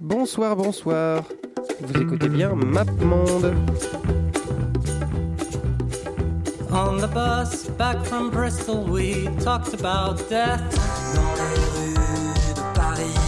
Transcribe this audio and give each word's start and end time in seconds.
Bonsoir, 0.00 0.54
bonsoir. 0.54 1.24
Vous 1.80 2.00
écoutez 2.00 2.28
bien 2.28 2.54
MapMonde. 2.54 3.56
On 6.70 6.98
the 6.98 7.08
bus 7.08 7.68
back 7.76 8.04
from 8.04 8.30
Bristol, 8.30 8.84
we 8.84 9.28
talked 9.40 9.74
about 9.74 10.18
death. 10.28 10.60
Dans 11.14 11.34
les 11.34 11.54
rues 11.74 11.94
de 12.54 12.62
Paris, 12.74 13.18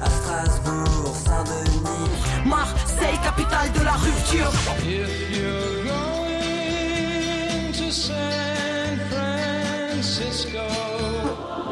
à 0.00 0.08
Strasbourg, 0.08 1.14
Saint-Denis. 1.14 2.46
Marseille, 2.46 3.18
capitale 3.22 3.70
de 3.72 3.84
la 3.84 3.92
rupture. 3.92 4.50
If 4.78 5.36
you're 5.36 5.84
going 5.84 7.72
to 7.72 7.92
San 7.92 8.98
Francisco, 9.10 10.64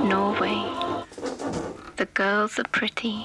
Norway. 0.05 0.63
The 1.97 2.07
girls 2.13 2.59
are 2.59 2.69
pretty. 2.73 3.25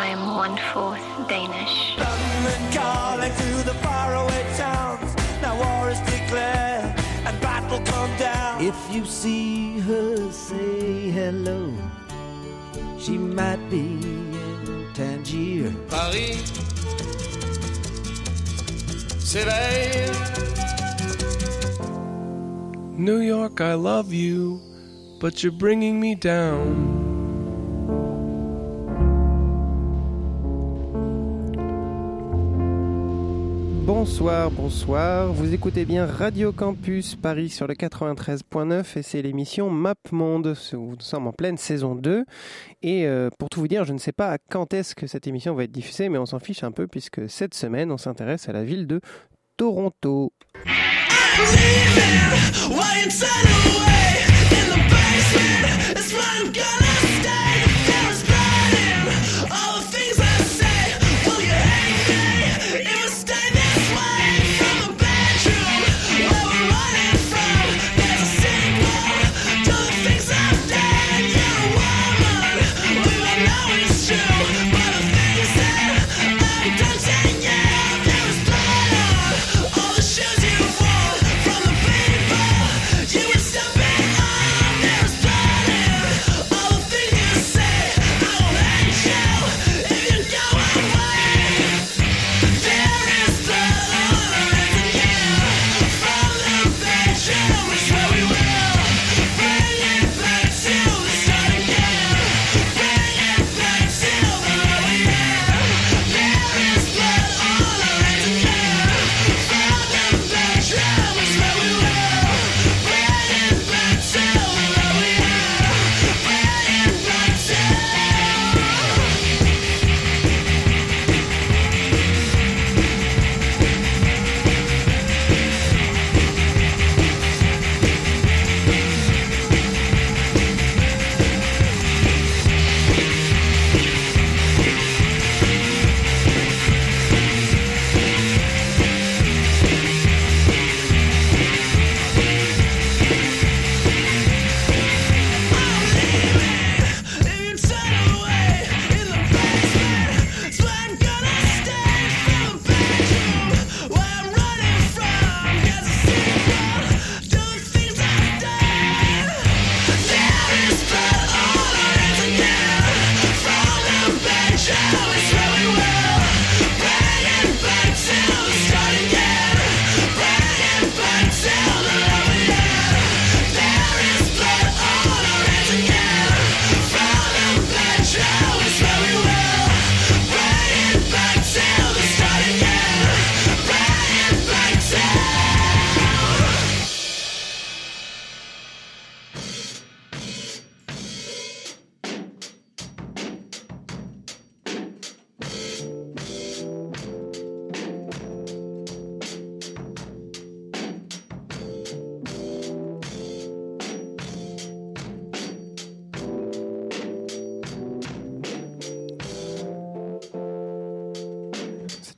I 0.00 0.06
am 0.06 0.34
one 0.34 0.56
fourth 0.72 1.28
Danish. 1.28 1.76
London 1.98 2.62
calling 2.72 3.34
to 3.42 3.50
the 3.68 3.74
faraway 3.84 4.44
towns. 4.56 5.10
Now 5.42 5.54
war 5.62 5.90
is 5.90 6.00
declared 6.00 6.98
and 7.26 7.38
battle 7.42 7.80
come 7.80 8.10
down. 8.16 8.62
If 8.62 8.78
you 8.90 9.04
see 9.04 9.78
her, 9.80 10.32
say 10.32 11.10
hello. 11.10 11.74
She 12.98 13.18
might 13.18 13.62
be 13.68 14.00
in 14.00 14.86
Tangier. 14.94 15.70
Paris 15.90 16.48
s'éveille. 19.18 20.16
New 22.96 23.20
York, 23.20 23.60
I 23.60 23.74
love 23.74 24.14
you, 24.14 24.62
but 25.20 25.42
you're 25.42 25.60
bringing 25.64 26.00
me 26.00 26.14
down. 26.14 26.99
Bonsoir, 34.12 34.50
bonsoir. 34.50 35.32
Vous 35.32 35.54
écoutez 35.54 35.84
bien 35.84 36.04
Radio 36.04 36.50
Campus 36.50 37.14
Paris 37.14 37.48
sur 37.48 37.68
le 37.68 37.74
93.9 37.74 38.98
et 38.98 39.02
c'est 39.02 39.22
l'émission 39.22 39.70
Map 39.70 39.94
Monde. 40.10 40.56
Nous 40.72 40.96
sommes 40.98 41.28
en 41.28 41.32
pleine 41.32 41.56
saison 41.56 41.94
2 41.94 42.24
et 42.82 43.06
euh, 43.06 43.30
pour 43.38 43.48
tout 43.48 43.60
vous 43.60 43.68
dire, 43.68 43.84
je 43.84 43.92
ne 43.92 43.98
sais 43.98 44.10
pas 44.10 44.32
à 44.32 44.38
quand 44.38 44.74
est-ce 44.74 44.96
que 44.96 45.06
cette 45.06 45.28
émission 45.28 45.54
va 45.54 45.62
être 45.62 45.70
diffusée, 45.70 46.08
mais 46.08 46.18
on 46.18 46.26
s'en 46.26 46.40
fiche 46.40 46.64
un 46.64 46.72
peu 46.72 46.88
puisque 46.88 47.30
cette 47.30 47.54
semaine, 47.54 47.92
on 47.92 47.98
s'intéresse 47.98 48.48
à 48.48 48.52
la 48.52 48.64
ville 48.64 48.88
de 48.88 49.00
Toronto. 49.56 50.32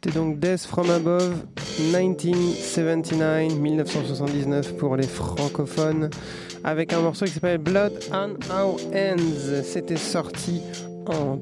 C'était 0.05 0.19
donc 0.19 0.41
Death 0.41 0.63
from 0.63 0.91
Above 0.91 1.45
1979, 1.79 3.55
1979 3.55 4.77
pour 4.77 4.97
les 4.97 5.07
francophones, 5.07 6.11
avec 6.65 6.93
un 6.93 7.03
morceau 7.03 7.25
qui 7.25 7.31
s'appelle 7.31 7.59
Blood 7.59 7.93
on 8.11 8.31
Our 8.53 8.81
Hands. 8.93 9.63
C'était 9.63 9.95
sorti 9.95 10.61
en 11.07 11.39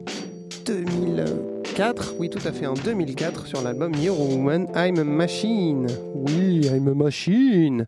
2004, 0.67 2.17
oui 2.19 2.29
tout 2.29 2.47
à 2.47 2.53
fait 2.53 2.67
en 2.67 2.75
2004 2.75 3.47
sur 3.47 3.63
l'album 3.63 3.95
Your 3.95 4.21
Woman, 4.21 4.67
I'm 4.77 4.99
a 4.99 5.05
Machine. 5.05 5.87
Oui, 6.15 6.69
I'm 6.71 6.87
a 6.89 6.95
Machine. 6.95 7.87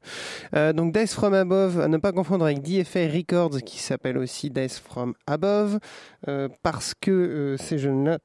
Euh, 0.56 0.72
donc 0.72 0.94
Death 0.94 1.10
from 1.10 1.34
Above, 1.34 1.80
à 1.80 1.88
ne 1.88 1.98
pas 1.98 2.12
confondre 2.12 2.46
avec 2.46 2.62
DFA 2.62 3.08
Records 3.08 3.60
qui 3.60 3.78
s'appelle 3.78 4.16
aussi 4.16 4.48
Death 4.48 4.80
from 4.82 5.12
Above, 5.26 5.80
euh, 6.28 6.48
parce 6.62 6.94
que 6.98 7.10
euh, 7.10 7.56
ces 7.58 7.76
jeunes-là 7.76 8.20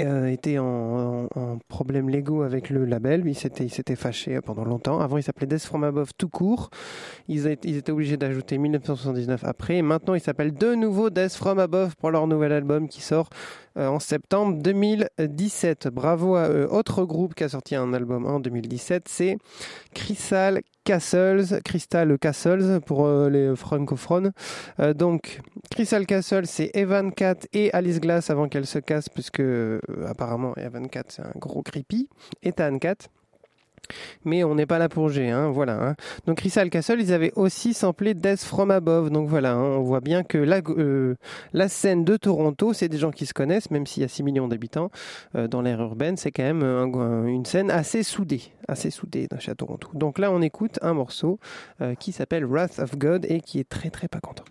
euh, 0.00 0.26
était 0.26 0.58
en, 0.58 1.28
en, 1.34 1.40
en 1.40 1.58
problème 1.68 2.08
légaux 2.08 2.42
avec 2.42 2.70
le 2.70 2.84
label. 2.84 3.22
Il 3.26 3.34
s'était, 3.34 3.96
fâché 3.96 4.40
pendant 4.40 4.64
longtemps. 4.64 5.00
Avant, 5.00 5.16
il 5.16 5.22
s'appelait 5.22 5.46
Death 5.46 5.64
From 5.64 5.84
Above 5.84 6.10
tout 6.16 6.28
court. 6.28 6.70
Ils, 7.28 7.56
ils 7.64 7.76
étaient 7.76 7.92
obligés 7.92 8.16
d'ajouter 8.16 8.58
1979 8.58 9.44
après. 9.44 9.76
Et 9.76 9.82
maintenant, 9.82 10.14
il 10.14 10.20
s'appelle 10.20 10.54
de 10.54 10.74
nouveau 10.74 11.10
Death 11.10 11.34
From 11.34 11.58
Above 11.58 11.96
pour 11.96 12.10
leur 12.10 12.26
nouvel 12.26 12.52
album 12.52 12.88
qui 12.88 13.02
sort 13.02 13.28
en 13.76 13.98
septembre 13.98 14.58
2017. 14.62 15.88
Bravo 15.88 16.36
à 16.36 16.48
eux. 16.48 16.68
Autre 16.70 17.04
groupe 17.04 17.34
qui 17.34 17.44
a 17.44 17.48
sorti 17.48 17.74
un 17.74 17.92
album 17.92 18.26
en 18.26 18.40
2017, 18.40 19.08
c'est 19.08 19.38
Crystal 19.94 20.60
Castles, 20.86 21.60
Crystal 21.64 22.16
Castles 22.16 22.80
pour 22.86 23.06
euh, 23.06 23.28
les 23.28 23.56
francophones. 23.56 24.30
Euh, 24.78 24.94
donc 24.94 25.40
Crystal 25.70 26.06
Castle, 26.06 26.46
c'est 26.46 26.70
Evan 26.74 27.12
Cat 27.12 27.40
et 27.52 27.72
Alice 27.72 28.00
Glass 28.00 28.30
avant 28.30 28.48
qu'elle 28.48 28.66
se 28.66 28.78
casse, 28.78 29.08
puisque 29.08 29.40
euh, 29.40 29.80
apparemment 30.06 30.54
Evan 30.56 30.88
Cat 30.88 31.02
c'est 31.08 31.22
un 31.22 31.32
gros 31.34 31.62
creepy, 31.62 32.08
et 32.44 32.52
Tan 32.52 32.78
Cat. 32.78 33.08
Mais 34.24 34.44
on 34.44 34.54
n'est 34.54 34.66
pas 34.66 34.78
là 34.78 34.88
pour 34.88 35.08
G, 35.08 35.30
hein, 35.30 35.50
voilà. 35.50 35.88
hein. 35.90 35.94
Donc 36.26 36.38
Crystal 36.38 36.68
Castle, 36.70 37.00
ils 37.00 37.12
avaient 37.12 37.32
aussi 37.36 37.74
samplé 37.74 38.14
Death 38.14 38.42
From 38.42 38.70
Above, 38.70 39.10
donc 39.10 39.28
voilà, 39.28 39.52
hein, 39.52 39.62
on 39.62 39.82
voit 39.82 40.00
bien 40.00 40.22
que 40.22 40.38
la, 40.38 40.60
euh, 40.68 41.14
la 41.52 41.68
scène 41.68 42.04
de 42.04 42.16
Toronto, 42.16 42.72
c'est 42.72 42.88
des 42.88 42.98
gens 42.98 43.10
qui 43.10 43.26
se 43.26 43.34
connaissent, 43.34 43.70
même 43.70 43.86
s'il 43.86 44.02
y 44.02 44.04
a 44.04 44.08
6 44.08 44.22
millions 44.22 44.48
d'habitants 44.48 44.90
euh, 45.34 45.48
dans 45.48 45.62
l'ère 45.62 45.80
urbaine, 45.80 46.16
c'est 46.16 46.32
quand 46.32 46.42
même 46.42 46.62
un- 46.62 47.26
une 47.26 47.44
scène 47.44 47.70
assez 47.70 48.02
soudée, 48.02 48.42
assez 48.68 48.90
soudée 48.90 49.28
à 49.46 49.54
Toronto. 49.54 49.88
Donc 49.94 50.18
là, 50.18 50.30
on 50.32 50.42
écoute 50.42 50.78
un 50.82 50.94
morceau 50.94 51.38
euh, 51.80 51.94
qui 51.94 52.12
s'appelle 52.12 52.44
Wrath 52.44 52.78
of 52.78 52.96
God 52.96 53.26
et 53.28 53.40
qui 53.40 53.58
est 53.58 53.68
très 53.68 53.90
très 53.90 54.08
pas 54.08 54.20
content. 54.20 54.44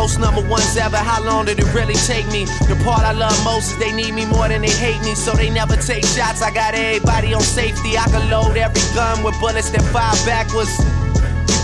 Most 0.00 0.18
number 0.18 0.40
ones 0.48 0.78
ever. 0.78 0.96
How 0.96 1.22
long 1.22 1.44
did 1.44 1.58
it 1.58 1.74
really 1.74 1.92
take 2.08 2.26
me? 2.32 2.46
The 2.72 2.80
part 2.82 3.02
I 3.04 3.12
love 3.12 3.36
most 3.44 3.72
is 3.72 3.78
they 3.78 3.92
need 3.92 4.14
me 4.14 4.24
more 4.24 4.48
than 4.48 4.62
they 4.62 4.72
hate 4.72 4.98
me, 5.02 5.14
so 5.14 5.34
they 5.34 5.50
never 5.50 5.76
take 5.76 6.06
shots. 6.06 6.40
I 6.40 6.50
got 6.50 6.72
everybody 6.72 7.34
on 7.34 7.42
safety. 7.42 7.98
I 7.98 8.08
can 8.08 8.30
load 8.30 8.56
every 8.56 8.80
gun 8.94 9.22
with 9.22 9.38
bullets 9.40 9.68
that 9.72 9.84
fire 9.92 10.16
backwards. 10.24 10.72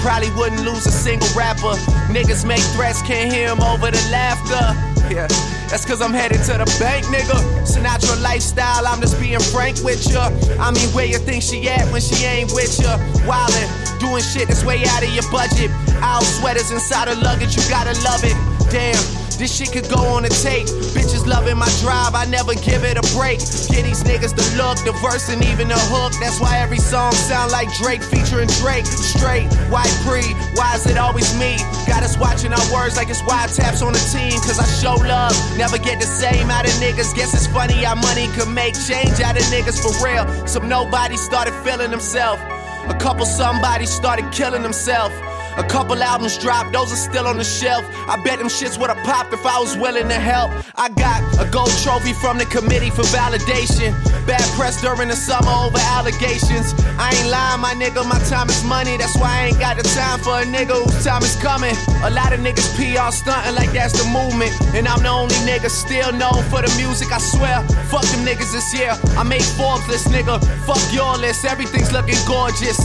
Probably 0.02 0.28
wouldn't 0.36 0.60
lose 0.68 0.84
a 0.84 0.92
single 0.92 1.26
rapper. 1.34 1.80
Niggas 2.12 2.44
make 2.44 2.60
threats, 2.76 3.00
can't 3.00 3.32
hear 3.32 3.48
'em 3.48 3.62
over 3.62 3.90
the 3.90 4.04
laughter. 4.12 4.64
Yeah, 5.08 5.28
that's 5.70 5.86
cause 5.86 6.02
I'm 6.02 6.12
headed 6.12 6.44
to 6.44 6.58
the 6.60 6.68
bank, 6.78 7.06
nigga. 7.06 7.40
Sinatra 7.64 8.20
lifestyle, 8.20 8.86
I'm 8.86 9.00
just 9.00 9.18
being 9.18 9.40
frank 9.40 9.82
with 9.82 10.04
ya. 10.12 10.28
I 10.60 10.72
mean, 10.72 10.88
where 10.92 11.06
you 11.06 11.18
think 11.18 11.42
she 11.42 11.70
at 11.70 11.90
when 11.90 12.02
she 12.02 12.26
ain't 12.26 12.52
with 12.52 12.78
ya? 12.82 12.98
Wildin', 13.24 13.70
doing 13.98 14.22
shit 14.22 14.48
that's 14.48 14.64
way 14.64 14.84
out 14.86 15.02
of 15.02 15.10
your 15.10 15.26
budget. 15.30 15.70
Owl 16.02 16.22
sweaters 16.22 16.70
inside 16.70 17.08
her 17.08 17.16
luggage, 17.16 17.56
you 17.56 17.62
gotta 17.68 17.92
love 18.02 18.22
it. 18.24 18.36
Damn. 18.70 19.26
This 19.36 19.54
shit 19.54 19.70
could 19.70 19.88
go 19.92 20.00
on 20.16 20.24
a 20.24 20.30
tape. 20.30 20.66
Bitches 20.96 21.26
loving 21.26 21.58
my 21.58 21.68
drive, 21.84 22.14
I 22.14 22.24
never 22.24 22.54
give 22.54 22.84
it 22.84 22.96
a 22.96 23.04
break. 23.12 23.38
Get 23.68 23.84
these 23.84 24.02
niggas 24.02 24.32
the 24.32 24.46
look, 24.56 24.80
the 24.88 24.96
verse, 25.04 25.28
and 25.28 25.44
even 25.44 25.68
the 25.68 25.76
hook. 25.92 26.16
That's 26.20 26.40
why 26.40 26.56
every 26.58 26.78
song 26.78 27.12
sound 27.12 27.52
like 27.52 27.68
Drake 27.76 28.02
featuring 28.02 28.48
Drake. 28.64 28.86
Straight, 28.86 29.52
white 29.68 29.92
pre, 30.08 30.24
why 30.56 30.76
is 30.76 30.86
it 30.86 30.96
always 30.96 31.28
me? 31.36 31.60
Got 31.86 32.02
us 32.02 32.16
watching 32.16 32.54
our 32.54 32.66
words 32.72 32.96
like 32.96 33.10
it's 33.10 33.20
wiretaps 33.22 33.84
on 33.84 33.92
the 33.92 34.04
team. 34.08 34.40
Cause 34.40 34.58
I 34.58 34.64
show 34.80 34.96
love, 35.04 35.36
never 35.58 35.76
get 35.76 36.00
the 36.00 36.08
same 36.08 36.48
out 36.48 36.64
of 36.64 36.72
niggas. 36.80 37.14
Guess 37.14 37.34
it's 37.36 37.46
funny 37.46 37.84
how 37.84 37.94
money 37.94 38.28
could 38.32 38.48
make 38.48 38.72
change 38.88 39.20
out 39.20 39.36
of 39.36 39.44
niggas 39.52 39.76
for 39.76 39.92
real. 40.00 40.24
Some 40.48 40.66
nobody 40.66 41.18
started 41.18 41.52
feeling 41.60 41.90
themselves. 41.90 42.40
A 42.88 42.94
couple 42.94 43.26
somebody 43.26 43.86
started 43.86 44.30
killing 44.32 44.62
themselves. 44.62 45.14
A 45.56 45.64
couple 45.64 46.02
albums 46.02 46.36
dropped, 46.36 46.72
those 46.72 46.92
are 46.92 46.96
still 46.96 47.26
on 47.26 47.38
the 47.38 47.44
shelf. 47.44 47.82
I 48.08 48.20
bet 48.22 48.38
them 48.38 48.48
shits 48.48 48.78
would've 48.78 48.96
popped 49.04 49.32
if 49.32 49.44
I 49.46 49.58
was 49.58 49.76
willing 49.76 50.08
to 50.08 50.20
help. 50.20 50.52
I 50.76 50.90
got 50.90 51.24
a 51.40 51.48
gold 51.50 51.72
trophy 51.82 52.12
from 52.12 52.36
the 52.36 52.44
committee 52.44 52.90
for 52.90 53.02
validation. 53.08 53.96
Bad 54.26 54.44
press 54.52 54.80
during 54.82 55.08
the 55.08 55.16
summer 55.16 55.48
over 55.48 55.78
allegations. 55.96 56.74
I 56.98 57.08
ain't 57.16 57.30
lying, 57.30 57.60
my 57.60 57.72
nigga, 57.72 58.04
my 58.04 58.18
time 58.28 58.50
is 58.50 58.62
money. 58.64 58.98
That's 58.98 59.16
why 59.16 59.32
I 59.32 59.46
ain't 59.48 59.58
got 59.58 59.76
the 59.76 59.84
time 59.96 60.20
for 60.20 60.40
a 60.40 60.44
nigga 60.44 60.76
whose 60.76 61.04
time 61.04 61.22
is 61.22 61.36
coming. 61.36 61.74
A 62.04 62.10
lot 62.10 62.32
of 62.34 62.40
niggas 62.40 62.68
PR 62.76 63.10
stunting 63.10 63.54
like 63.54 63.72
that's 63.72 63.96
the 63.96 64.04
movement. 64.12 64.52
And 64.76 64.86
I'm 64.86 65.02
the 65.02 65.08
only 65.08 65.36
nigga 65.48 65.70
still 65.70 66.12
known 66.12 66.44
for 66.52 66.60
the 66.60 66.72
music, 66.76 67.12
I 67.12 67.18
swear. 67.18 67.64
Fuck 67.88 68.04
them 68.12 68.28
niggas 68.28 68.52
this 68.52 68.74
year. 68.76 68.92
I 69.16 69.22
made 69.22 69.44
Forbes 69.56 69.88
list, 69.88 70.08
nigga. 70.08 70.36
Fuck 70.68 70.84
your 70.92 71.16
list, 71.16 71.46
everything's 71.46 71.92
looking 71.92 72.20
gorgeous. 72.26 72.76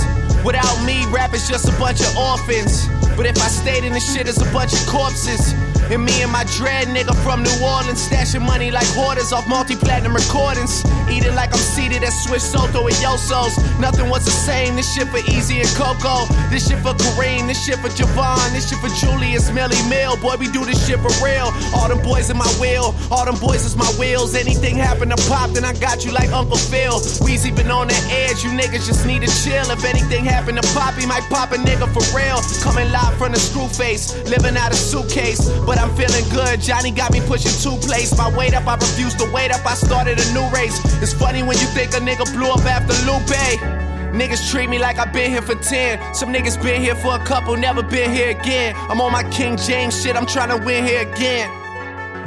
Without 0.43 0.83
me, 0.83 1.05
rap 1.12 1.33
is 1.33 1.48
just 1.48 1.69
a 1.69 1.79
bunch 1.79 2.01
of 2.01 2.17
orphans. 2.17 2.88
But 3.15 3.25
if 3.27 3.38
I 3.38 3.48
stayed 3.48 3.83
in 3.83 3.93
the 3.93 4.00
shit, 4.00 4.27
it's 4.27 4.41
a 4.41 4.51
bunch 4.51 4.74
of 4.74 4.86
corpses. 4.88 5.53
And 5.91 6.05
me 6.05 6.24
and 6.24 6.31
my 6.31 6.45
dread 6.55 6.88
nigga 6.88 7.12
from 7.21 7.43
New 7.43 7.51
Orleans, 7.60 8.07
stashing 8.07 8.48
money 8.48 8.71
like 8.71 8.88
hoarders 8.95 9.33
off 9.33 9.45
multi 9.45 9.75
platinum 9.75 10.15
recordings. 10.15 10.86
Eating 11.12 11.36
like 11.36 11.51
I'm 11.51 11.60
seated 11.60 12.01
at 12.01 12.13
Swiss 12.13 12.50
Soto 12.50 12.88
and 12.88 12.95
Yosos. 13.03 13.60
Nothing 13.77 14.07
was 14.07 14.24
the 14.24 14.31
same. 14.31 14.77
This 14.77 14.88
shit 14.95 15.10
for 15.10 15.19
Easy 15.27 15.60
and 15.60 15.67
Coco. 15.75 16.31
This 16.50 16.69
shit 16.69 16.79
for 16.79 16.95
Kareem. 16.95 17.48
This 17.48 17.60
shit 17.65 17.77
for 17.79 17.89
Javon. 17.89 18.53
This 18.53 18.69
shit 18.69 18.79
for 18.79 18.88
Julius 19.03 19.51
Millie 19.51 19.83
Mill. 19.89 20.15
Boy, 20.15 20.38
we 20.39 20.48
do 20.48 20.63
this 20.63 20.79
shit 20.88 20.98
for 21.03 21.12
real. 21.19 21.51
All 21.75 21.89
them 21.89 22.01
boys 22.01 22.29
in 22.29 22.38
my 22.38 22.48
wheel. 22.55 22.95
All 23.12 23.25
them 23.25 23.36
boys 23.36 23.65
is 23.65 23.75
my 23.75 23.91
wheels. 24.00 24.33
Anything 24.33 24.77
happen 24.77 25.10
to 25.10 25.19
pop, 25.27 25.50
then 25.51 25.65
I 25.65 25.74
got 25.74 26.05
you 26.05 26.13
like 26.13 26.31
Uncle 26.31 26.55
Phil. 26.55 27.03
Weezy 27.19 27.53
been 27.53 27.69
on 27.69 27.89
the 27.89 28.00
edge. 28.07 28.45
You 28.45 28.51
niggas 28.51 28.88
just 28.88 29.05
need 29.05 29.27
to 29.27 29.31
chill. 29.43 29.67
If 29.67 29.83
anything 29.83 30.24
happen 30.24 30.55
to 30.55 30.63
pop, 30.71 30.93
he 30.93 31.05
might 31.05 31.27
pop 31.27 31.51
a 31.51 31.57
nigga 31.57 31.91
for 31.91 32.03
real. 32.15 32.39
Coming 32.63 32.89
live 32.93 33.17
from 33.17 33.33
the 33.33 33.39
screw 33.39 33.67
face. 33.67 34.15
Living 34.29 34.55
out 34.55 34.71
a 34.71 34.75
suitcase. 34.75 35.51
But 35.67 35.81
I'm 35.82 35.90
feeling 35.96 36.30
good. 36.30 36.62
Johnny 36.62 36.92
got 36.92 37.12
me 37.12 37.22
pushing 37.22 37.52
two 37.58 37.76
plates. 37.86 38.16
My 38.16 38.30
weight 38.38 38.54
up, 38.54 38.68
I 38.68 38.76
refuse 38.76 39.16
to 39.16 39.26
wait 39.34 39.52
up. 39.52 39.66
I 39.66 39.74
started 39.74 40.20
a 40.20 40.34
new 40.34 40.48
race. 40.54 40.78
It's 41.02 41.12
funny 41.12 41.42
when 41.42 41.58
you 41.58 41.66
think 41.74 41.94
a 41.94 41.98
nigga 41.98 42.32
blew 42.34 42.52
up 42.52 42.62
after 42.62 42.94
Lupe. 43.10 43.82
Niggas 44.14 44.52
treat 44.52 44.70
me 44.70 44.78
like 44.78 45.00
I've 45.00 45.12
been 45.12 45.32
here 45.32 45.42
for 45.42 45.56
10. 45.56 46.14
Some 46.14 46.32
niggas 46.32 46.62
been 46.62 46.82
here 46.82 46.96
for 46.96 47.16
a 47.16 47.26
couple, 47.26 47.58
never 47.58 47.82
been 47.82 48.12
here 48.12 48.30
again. 48.30 48.76
I'm 48.90 49.02
on 49.02 49.12
my 49.12 49.24
King 49.32 49.58
James 49.58 50.00
shit, 50.00 50.16
I'm 50.16 50.28
trying 50.28 50.50
to 50.50 50.64
win 50.64 50.86
here 50.86 51.02
again. 51.02 51.50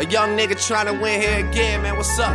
A 0.01 0.07
young 0.07 0.37
nigga 0.37 0.57
trying 0.67 0.87
to 0.87 0.93
win 0.93 1.21
here 1.21 1.47
again, 1.47 1.83
man, 1.83 1.97
what's 1.97 2.19
up? 2.19 2.35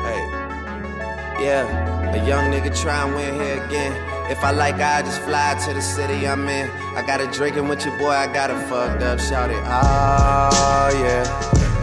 Hey, 0.00 1.44
yeah, 1.44 2.14
a 2.14 2.26
young 2.26 2.50
nigga 2.50 2.80
trying 2.80 3.10
to 3.10 3.16
win 3.16 3.34
here 3.34 3.62
again. 3.64 4.13
If 4.30 4.42
I 4.42 4.50
like, 4.52 4.76
I 4.76 5.02
just 5.02 5.20
fly 5.22 5.54
to 5.66 5.74
the 5.74 5.82
city 5.82 6.26
I'm 6.26 6.48
in. 6.48 6.70
I 6.96 7.06
got 7.06 7.20
a 7.20 7.26
drinking 7.26 7.68
with 7.68 7.84
your 7.84 7.96
boy, 7.98 8.10
I 8.10 8.26
got 8.32 8.50
a 8.50 8.58
fucked 8.68 9.02
up, 9.02 9.20
shout 9.20 9.50
it. 9.50 9.62
Oh, 9.64 10.90
yeah. 11.04 11.73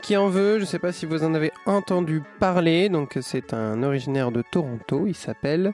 Qui 0.00 0.16
en 0.16 0.28
veut, 0.28 0.56
je 0.56 0.62
ne 0.62 0.66
sais 0.66 0.78
pas 0.78 0.92
si 0.92 1.06
vous 1.06 1.24
en 1.24 1.34
avez 1.34 1.52
entendu 1.64 2.22
parler, 2.40 2.88
donc 2.88 3.18
c'est 3.20 3.54
un 3.54 3.82
originaire 3.82 4.32
de 4.32 4.42
Toronto, 4.50 5.06
il 5.06 5.14
s'appelle... 5.14 5.72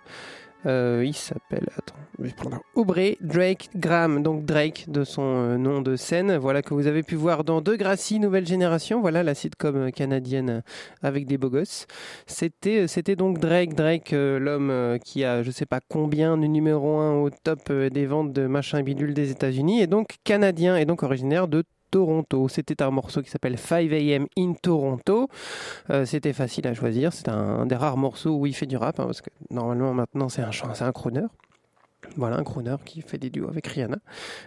euh, 0.65 1.03
il 1.05 1.15
s'appelle, 1.15 1.69
attends, 1.77 1.97
je 2.19 2.25
vais 2.25 2.31
prendre 2.33 2.61
Aubrey 2.75 3.17
Drake 3.21 3.71
Graham, 3.75 4.23
donc 4.23 4.45
Drake 4.45 4.85
de 4.87 5.03
son 5.03 5.23
euh, 5.23 5.57
nom 5.57 5.81
de 5.81 5.97
scène, 5.97 6.37
voilà 6.37 6.63
que 6.63 6.73
vous 6.73 6.87
avez 6.87 7.03
pu 7.03 7.17
voir 7.17 7.43
dans 7.43 7.61
Degrassi 7.61 8.21
Nouvelle 8.21 8.47
Génération, 8.47 9.01
voilà 9.01 9.25
la 9.25 9.35
sitcom 9.35 9.77
euh, 9.77 9.91
canadienne 9.91 10.63
avec 11.03 11.27
des 11.27 11.37
beaux 11.37 11.51
gosses. 11.51 11.87
C'était, 12.27 12.87
c'était 12.87 13.17
donc 13.17 13.39
Drake, 13.41 13.75
Drake, 13.75 14.13
l'homme 14.13 14.99
qui 15.05 15.25
a 15.25 15.43
je 15.43 15.51
sais 15.51 15.67
pas 15.67 15.81
combien 15.89 16.39
de 16.39 16.47
numéro 16.47 16.99
1 16.99 17.15
au 17.23 17.31
top 17.31 17.73
des 17.73 18.07
ventes 18.07 18.33
de 18.33 18.47
machin 18.47 18.83
bidule 18.83 19.15
des 19.15 19.33
États-Unis, 19.33 19.83
et 19.83 19.89
donc 19.89 20.17
canadien, 20.23 20.77
et 20.77 20.85
donc 20.85 21.03
originaire 21.03 21.49
de 21.49 21.65
Toronto. 21.93 22.49
C'était 22.49 22.83
un 22.83 22.91
morceau 22.91 23.23
qui 23.23 23.31
s'appelle 23.31 23.57
5 23.57 23.93
AM 23.93 24.27
in 24.37 24.55
Toronto. 24.55 25.29
Euh, 25.91 26.05
c'était 26.05 26.33
facile 26.33 26.67
à 26.67 26.75
choisir. 26.75 27.13
C'est 27.13 27.29
un, 27.29 27.67
des 27.67 27.77
rares 27.77 27.97
morceaux 27.99 28.37
où 28.37 28.47
il 28.47 28.55
fait 28.55 28.67
du 28.67 28.77
rap, 28.77 28.99
hein, 28.99 29.05
parce 29.05 29.21
que 29.21 29.31
normalement 29.51 29.95
maintenant 29.95 30.29
c'est 30.29 30.43
un, 30.43 30.51
un 30.81 30.93
crooner. 30.93 31.27
Voilà, 32.17 32.37
un 32.37 32.43
crooner 32.45 32.77
qui 32.85 33.03
fait 33.03 33.19
des 33.19 33.31
duos 33.31 33.49
avec 33.49 33.67
Rihanna. 33.67 33.99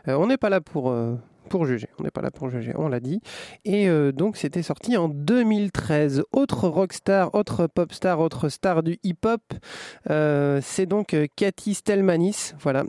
Euh, 0.09 0.15
on 0.15 0.27
n'est 0.27 0.37
pas 0.37 0.49
là 0.49 0.59
pour, 0.59 0.89
euh, 0.89 1.15
pour 1.45 1.65
juger. 1.65 1.87
On 1.99 2.03
n'est 2.03 2.11
pas 2.11 2.21
là 2.21 2.31
pour 2.31 2.49
juger, 2.49 2.73
on 2.75 2.87
l'a 2.87 2.99
dit. 2.99 3.21
Et 3.63 3.87
euh, 3.87 4.11
donc 4.11 4.37
c'était 4.37 4.63
sorti 4.63 4.97
en 4.97 5.07
2013. 5.09 6.23
Autre 6.31 6.67
rockstar, 6.67 7.33
autre 7.33 7.67
pop 7.67 7.93
star, 7.93 8.19
autre 8.19 8.49
star 8.49 8.83
du 8.83 8.97
hip-hop. 9.03 9.41
euh, 10.09 10.59
c'est 10.61 10.85
donc 10.85 11.13
euh, 11.13 11.27
Cathy 11.35 11.73
Stelmanis. 11.73 12.53
Voilà, 12.59 12.83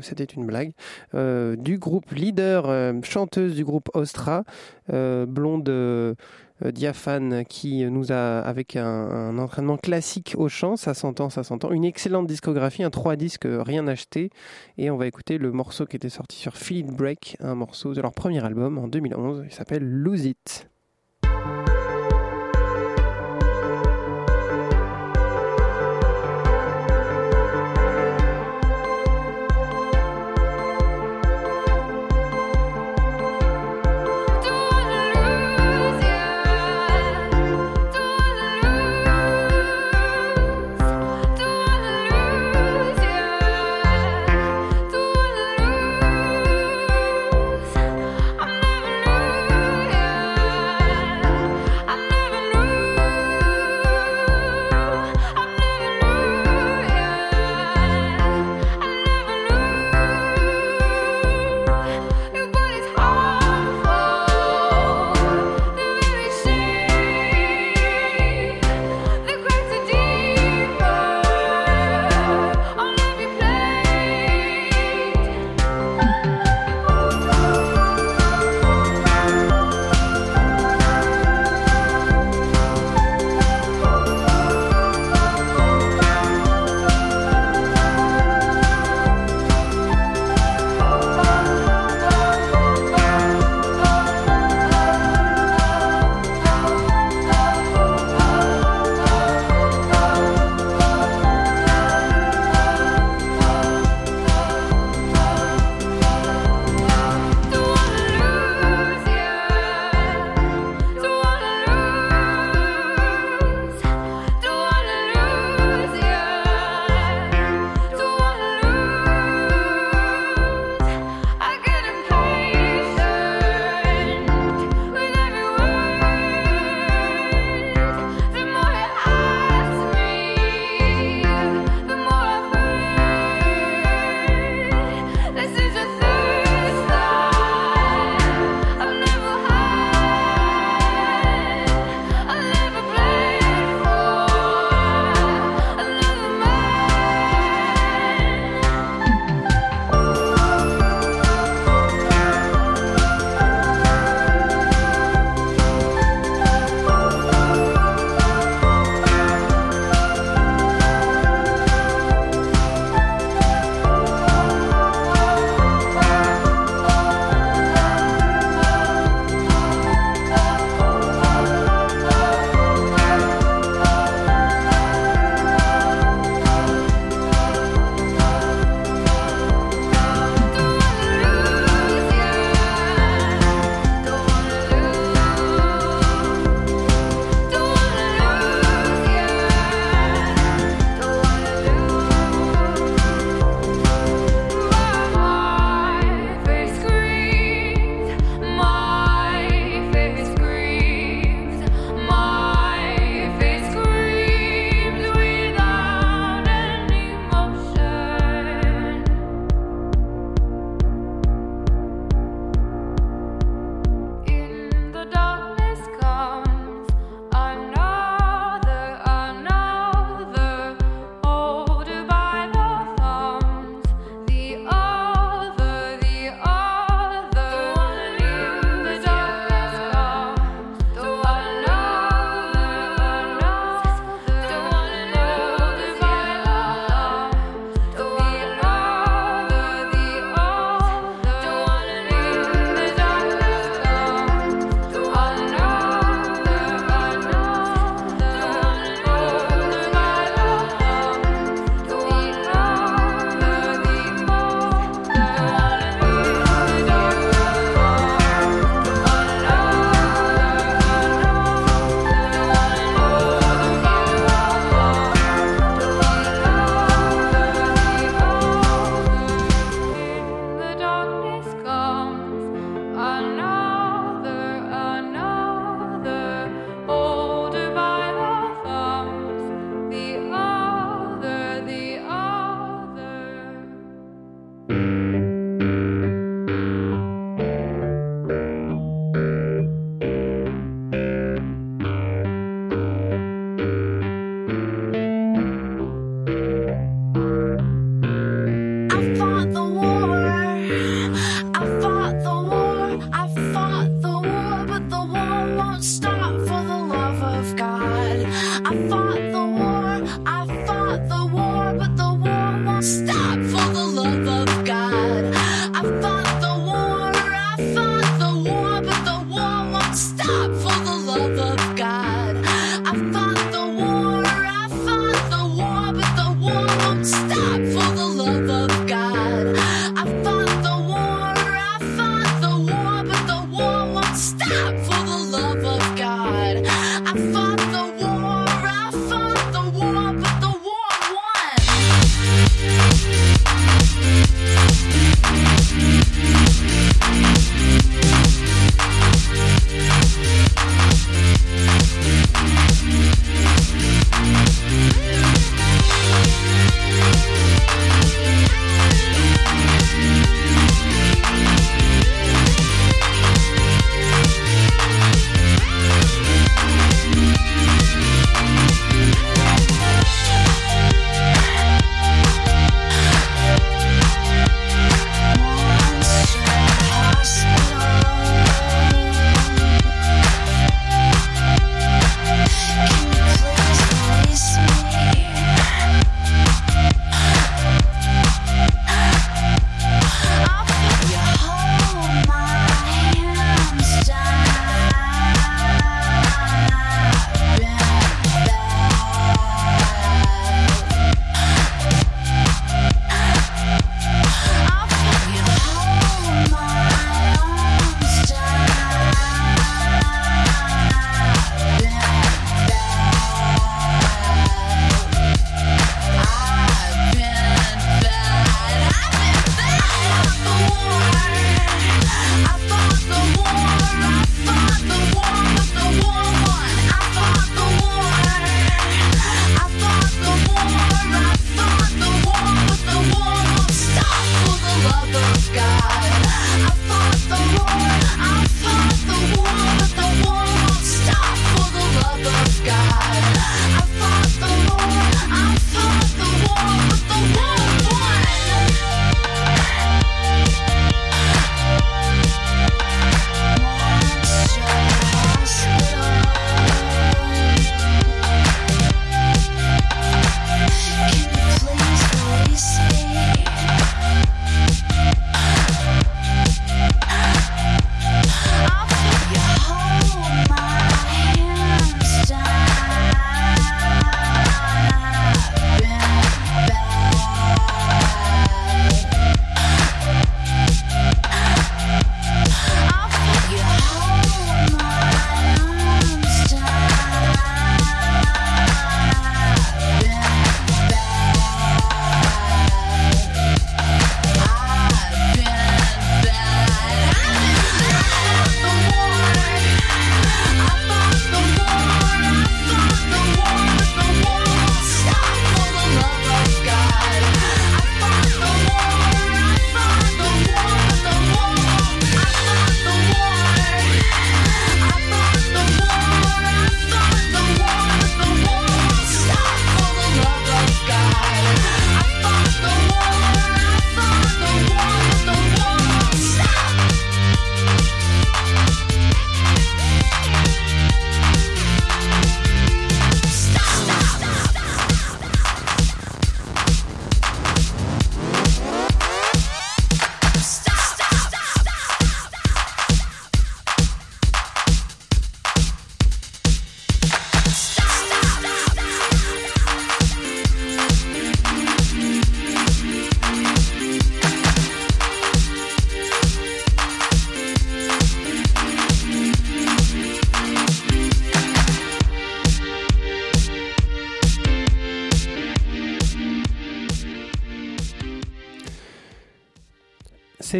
c'était 0.00 0.24
une 0.24 0.46
blague. 0.46 0.72
Du 1.12 1.78
groupe 1.78 2.10
leader, 2.12 2.94
chanteuse 3.02 3.54
du 3.54 3.64
groupe 3.64 3.88
Ostra, 3.94 4.44
blonde. 4.88 6.16
Euh, 6.64 6.72
diaphane 6.72 7.44
qui 7.44 7.84
nous 7.84 8.12
a 8.12 8.40
avec 8.40 8.76
un, 8.76 8.84
un 8.84 9.38
entraînement 9.38 9.76
classique 9.76 10.34
au 10.36 10.48
chant, 10.48 10.76
ça 10.76 10.94
s'entend, 10.94 11.30
ça 11.30 11.42
s'entend. 11.42 11.70
Une 11.70 11.84
excellente 11.84 12.26
discographie, 12.26 12.82
un 12.82 12.90
3 12.90 13.16
disques, 13.16 13.46
euh, 13.46 13.62
rien 13.62 13.86
acheté. 13.86 14.30
Et 14.78 14.90
on 14.90 14.96
va 14.96 15.06
écouter 15.06 15.38
le 15.38 15.52
morceau 15.52 15.86
qui 15.86 15.96
était 15.96 16.08
sorti 16.08 16.36
sur 16.38 16.56
Feel 16.56 16.86
Break, 16.86 17.36
un 17.40 17.54
morceau 17.54 17.94
de 17.94 18.00
leur 18.00 18.12
premier 18.12 18.44
album 18.44 18.78
en 18.78 18.88
2011. 18.88 19.44
Il 19.44 19.52
s'appelle 19.52 19.84
Lose 19.84 20.26
It. 20.26 20.69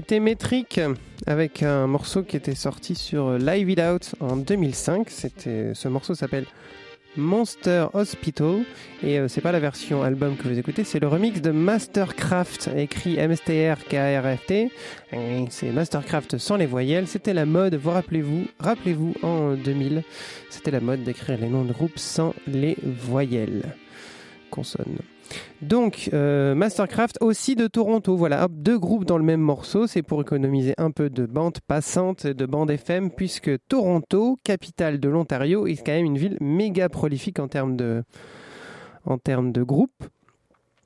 C'était 0.01 0.19
Metric 0.19 0.81
avec 1.27 1.63
un 1.63 1.87
morceau 1.87 2.23
qui 2.23 2.35
était 2.35 2.55
sorti 2.55 2.95
sur 2.95 3.33
Live 3.37 3.69
It 3.69 3.81
Out 3.81 4.15
en 4.21 4.39
2005. 4.39 5.11
C'était, 5.11 5.75
ce 5.75 5.89
morceau 5.89 6.15
s'appelle 6.15 6.47
Monster 7.19 7.85
Hospital 7.93 8.63
et 9.03 9.19
euh, 9.19 9.29
c'est 9.29 9.43
pas 9.43 9.53
la 9.53 9.61
version 9.61 10.03
album 10.03 10.39
que 10.39 10.49
vous 10.49 10.59
écoutez, 10.59 10.85
c'est 10.85 11.01
le 11.01 11.07
remix 11.07 11.43
de 11.43 11.51
Mastercraft 11.51 12.71
écrit 12.75 13.19
M-S-T-R-K-R-F-T. 13.19 14.71
C'est 15.51 15.71
Mastercraft 15.71 16.39
sans 16.39 16.57
les 16.57 16.65
voyelles. 16.65 17.07
C'était 17.07 17.35
la 17.35 17.45
mode, 17.45 17.75
vous 17.75 17.91
rappelez-vous, 17.91 18.47
rappelez-vous 18.59 19.17
en 19.23 19.53
2000, 19.53 20.03
c'était 20.49 20.71
la 20.71 20.81
mode 20.81 21.05
d'écrire 21.05 21.37
les 21.37 21.51
noms 21.51 21.65
de 21.65 21.75
groupes 21.75 21.99
sans 21.99 22.35
les 22.47 22.79
voyelles. 22.83 23.75
Consonnes. 24.51 24.97
Donc, 25.63 26.11
euh, 26.13 26.55
Mastercraft 26.55 27.19
aussi 27.21 27.55
de 27.55 27.67
Toronto. 27.67 28.17
Voilà, 28.17 28.49
deux 28.51 28.79
groupes 28.79 29.05
dans 29.05 29.19
le 29.19 29.25
même 29.25 29.41
morceau. 29.41 29.87
C'est 29.87 30.03
pour 30.03 30.21
économiser 30.21 30.75
un 30.79 30.91
peu 30.91 31.11
de 31.11 31.27
bande 31.27 31.59
passante, 31.67 32.27
de 32.27 32.47
bande 32.47 32.71
FM, 32.71 33.11
puisque 33.11 33.51
Toronto, 33.69 34.39
capitale 34.45 35.01
de 35.01 35.09
l'Ontario, 35.09 35.67
est 35.67 35.77
quand 35.77 35.93
même 35.93 36.07
une 36.07 36.19
ville 36.19 36.37
méga 36.41 36.89
prolifique 36.89 37.39
en 37.39 37.49
termes 37.49 37.77
de, 37.77 38.03
en 39.05 39.19
groupes. 39.65 40.05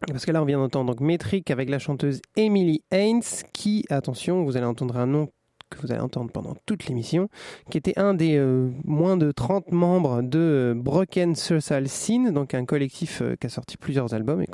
Parce 0.08 0.26
que 0.26 0.32
là, 0.32 0.42
on 0.42 0.44
vient 0.44 0.58
d'entendre 0.58 1.00
Metric 1.00 1.50
avec 1.50 1.70
la 1.70 1.78
chanteuse 1.78 2.20
Emily 2.36 2.82
Haynes, 2.90 3.22
qui, 3.52 3.84
attention, 3.88 4.44
vous 4.44 4.56
allez 4.56 4.66
entendre 4.66 4.98
un 4.98 5.06
nom 5.06 5.28
que 5.74 5.82
vous 5.82 5.92
allez 5.92 6.00
entendre 6.00 6.30
pendant 6.30 6.54
toute 6.66 6.86
l'émission, 6.86 7.28
qui 7.70 7.78
était 7.78 7.98
un 7.98 8.14
des 8.14 8.36
euh, 8.36 8.70
moins 8.84 9.16
de 9.16 9.32
30 9.32 9.72
membres 9.72 10.22
de 10.22 10.38
euh, 10.38 10.74
Broken 10.74 11.34
Social 11.34 11.88
Scene, 11.88 12.32
donc 12.32 12.54
un 12.54 12.64
collectif 12.64 13.22
euh, 13.22 13.36
qui 13.36 13.46
a 13.46 13.50
sorti 13.50 13.76
plusieurs 13.76 14.14
albums 14.14 14.42
et 14.42 14.48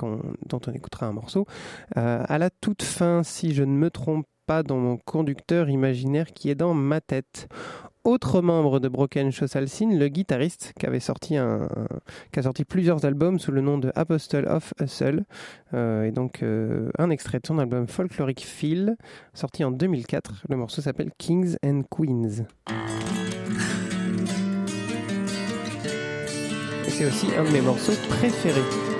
dont 0.47 0.61
on 0.67 0.73
écoutera 0.73 1.07
un 1.07 1.13
morceau. 1.13 1.47
À 1.95 2.39
la 2.39 2.51
toute 2.51 2.83
fin, 2.83 3.23
si 3.23 3.55
je 3.55 3.63
ne 3.63 3.73
me 3.73 3.91
trompe 3.91 4.27
pas, 4.47 4.63
dans 4.65 4.79
mon 4.79 4.97
conducteur 4.97 5.69
imaginaire 5.69 6.33
qui 6.33 6.51
est 6.51 6.57
dans 6.57 6.75
ma 6.75 7.01
tête. 7.01 7.49
Autre 8.05 8.41
membre 8.41 8.81
de 8.81 8.89
Broken 8.89 9.31
Scene, 9.31 9.99
le 9.99 10.09
guitariste 10.09 10.73
qui 10.79 10.87
avait 10.87 11.01
sorti 11.01 11.37
a 11.37 11.69
sorti 12.43 12.65
plusieurs 12.65 13.05
albums 13.05 13.39
sous 13.39 13.53
le 13.53 13.61
nom 13.61 13.77
de 13.77 13.93
Apostle 13.95 14.47
of 14.47 14.73
Hustle, 14.81 15.25
Euh, 15.73 16.05
et 16.05 16.11
donc 16.11 16.43
euh, 16.43 16.91
un 16.99 17.11
extrait 17.11 17.39
de 17.39 17.47
son 17.47 17.59
album 17.59 17.87
Folkloric 17.87 18.45
Feel, 18.45 18.97
sorti 19.35 19.63
en 19.65 19.71
2004. 19.71 20.45
Le 20.49 20.57
morceau 20.57 20.83
s'appelle 20.83 21.11
Kings 21.19 21.57
and 21.65 21.83
Queens. 21.91 22.47
C'est 26.89 27.07
aussi 27.07 27.27
un 27.39 27.45
de 27.45 27.51
mes 27.51 27.61
morceaux 27.61 27.93
préférés. 28.09 29.00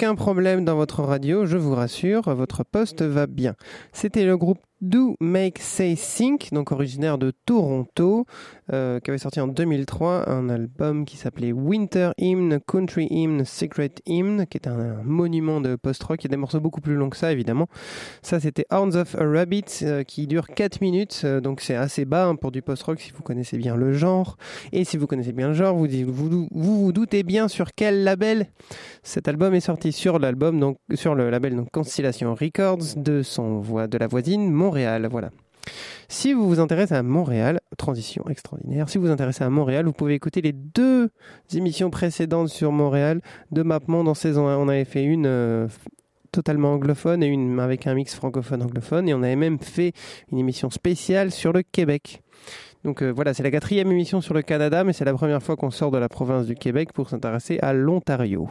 Aucun 0.00 0.14
problème 0.14 0.64
dans 0.64 0.76
votre 0.76 1.02
radio, 1.02 1.44
je 1.44 1.58
vous 1.58 1.74
rassure, 1.74 2.34
votre 2.34 2.64
poste 2.64 3.02
va 3.02 3.26
bien. 3.26 3.54
C'était 3.92 4.24
le 4.24 4.38
groupe 4.38 4.60
Do 4.80 5.16
Make 5.20 5.58
Say 5.58 5.94
Think, 5.94 6.52
donc 6.52 6.72
originaire 6.72 7.18
de 7.18 7.32
Toronto, 7.44 8.24
euh, 8.72 8.98
qui 9.00 9.10
avait 9.10 9.18
sorti 9.18 9.38
en 9.40 9.46
2003 9.46 10.30
un 10.30 10.48
album 10.48 11.04
qui 11.04 11.18
s'appelait 11.18 11.52
Winter 11.52 12.10
Hymn, 12.18 12.60
Country 12.66 13.06
Hymn, 13.10 13.44
Secret 13.44 13.92
Hymn, 14.06 14.46
qui 14.46 14.56
est 14.56 14.66
un, 14.66 15.02
monument 15.04 15.60
de 15.60 15.76
post-rock. 15.76 16.22
Il 16.22 16.24
y 16.24 16.28
a 16.28 16.30
des 16.30 16.36
morceaux 16.36 16.60
beaucoup 16.60 16.80
plus 16.80 16.94
longs 16.94 17.10
que 17.10 17.18
ça, 17.18 17.30
évidemment. 17.30 17.68
Ça, 18.22 18.40
c'était 18.40 18.64
Horns 18.70 18.96
of 18.96 19.14
a 19.16 19.24
Rabbit, 19.24 19.64
euh, 19.82 20.02
qui 20.02 20.26
dure 20.26 20.46
4 20.46 20.80
minutes, 20.80 21.22
euh, 21.24 21.40
donc 21.40 21.60
c'est 21.60 21.74
assez 21.74 22.06
bas 22.06 22.26
hein, 22.26 22.36
pour 22.36 22.50
du 22.50 22.62
post-rock 22.62 23.00
si 23.00 23.12
vous 23.12 23.22
connaissez 23.22 23.58
bien 23.58 23.76
le 23.76 23.92
genre. 23.92 24.38
Et 24.72 24.84
si 24.84 24.96
vous 24.96 25.06
connaissez 25.06 25.32
bien 25.32 25.48
le 25.48 25.54
genre, 25.54 25.76
vous 25.76 26.46
vous, 26.50 26.92
doutez 26.92 27.22
bien 27.22 27.48
sur 27.48 27.74
quel 27.74 28.04
label 28.04 28.46
cet 29.02 29.28
album 29.28 29.54
est 29.54 29.60
sorti 29.60 29.92
sur 29.92 30.18
l'album, 30.18 30.58
donc 30.58 30.78
sur 30.94 31.14
le 31.14 31.28
label 31.28 31.64
Constellation 31.72 32.34
Records 32.34 32.96
de 32.96 33.22
son 33.22 33.60
de 33.60 33.98
la 33.98 34.06
voisine 34.06 34.50
Montréal. 34.70 35.08
Voilà. 35.10 35.30
Si 36.08 36.32
vous 36.32 36.46
vous 36.46 36.60
intéressez 36.60 36.94
à 36.94 37.02
Montréal, 37.02 37.58
transition 37.76 38.24
extraordinaire, 38.28 38.88
si 38.88 38.98
vous 38.98 39.06
vous 39.06 39.10
intéressez 39.10 39.42
à 39.42 39.50
Montréal, 39.50 39.84
vous 39.84 39.92
pouvez 39.92 40.14
écouter 40.14 40.40
les 40.42 40.52
deux 40.52 41.10
émissions 41.52 41.90
précédentes 41.90 42.50
sur 42.50 42.70
Montréal 42.70 43.20
de 43.50 43.62
MapMonde 43.62 44.06
en 44.06 44.14
saison 44.14 44.46
1. 44.46 44.56
On 44.58 44.68
avait 44.68 44.84
fait 44.84 45.02
une 45.02 45.26
euh, 45.26 45.66
totalement 46.30 46.74
anglophone 46.74 47.24
et 47.24 47.26
une 47.26 47.58
avec 47.58 47.88
un 47.88 47.94
mix 47.94 48.14
francophone-anglophone 48.14 49.08
et 49.08 49.14
on 49.14 49.24
avait 49.24 49.34
même 49.34 49.58
fait 49.58 49.92
une 50.30 50.38
émission 50.38 50.70
spéciale 50.70 51.32
sur 51.32 51.52
le 51.52 51.62
Québec. 51.62 52.22
Donc 52.84 53.02
euh, 53.02 53.10
voilà, 53.10 53.34
c'est 53.34 53.42
la 53.42 53.50
quatrième 53.50 53.90
émission 53.92 54.20
sur 54.20 54.32
le 54.32 54.42
Canada, 54.42 54.84
mais 54.84 54.92
c'est 54.92 55.04
la 55.04 55.12
première 55.12 55.42
fois 55.42 55.56
qu'on 55.56 55.70
sort 55.70 55.90
de 55.90 55.98
la 55.98 56.08
province 56.08 56.46
du 56.46 56.54
Québec 56.54 56.92
pour 56.92 57.10
s'intéresser 57.10 57.58
à 57.60 57.72
l'Ontario. 57.72 58.48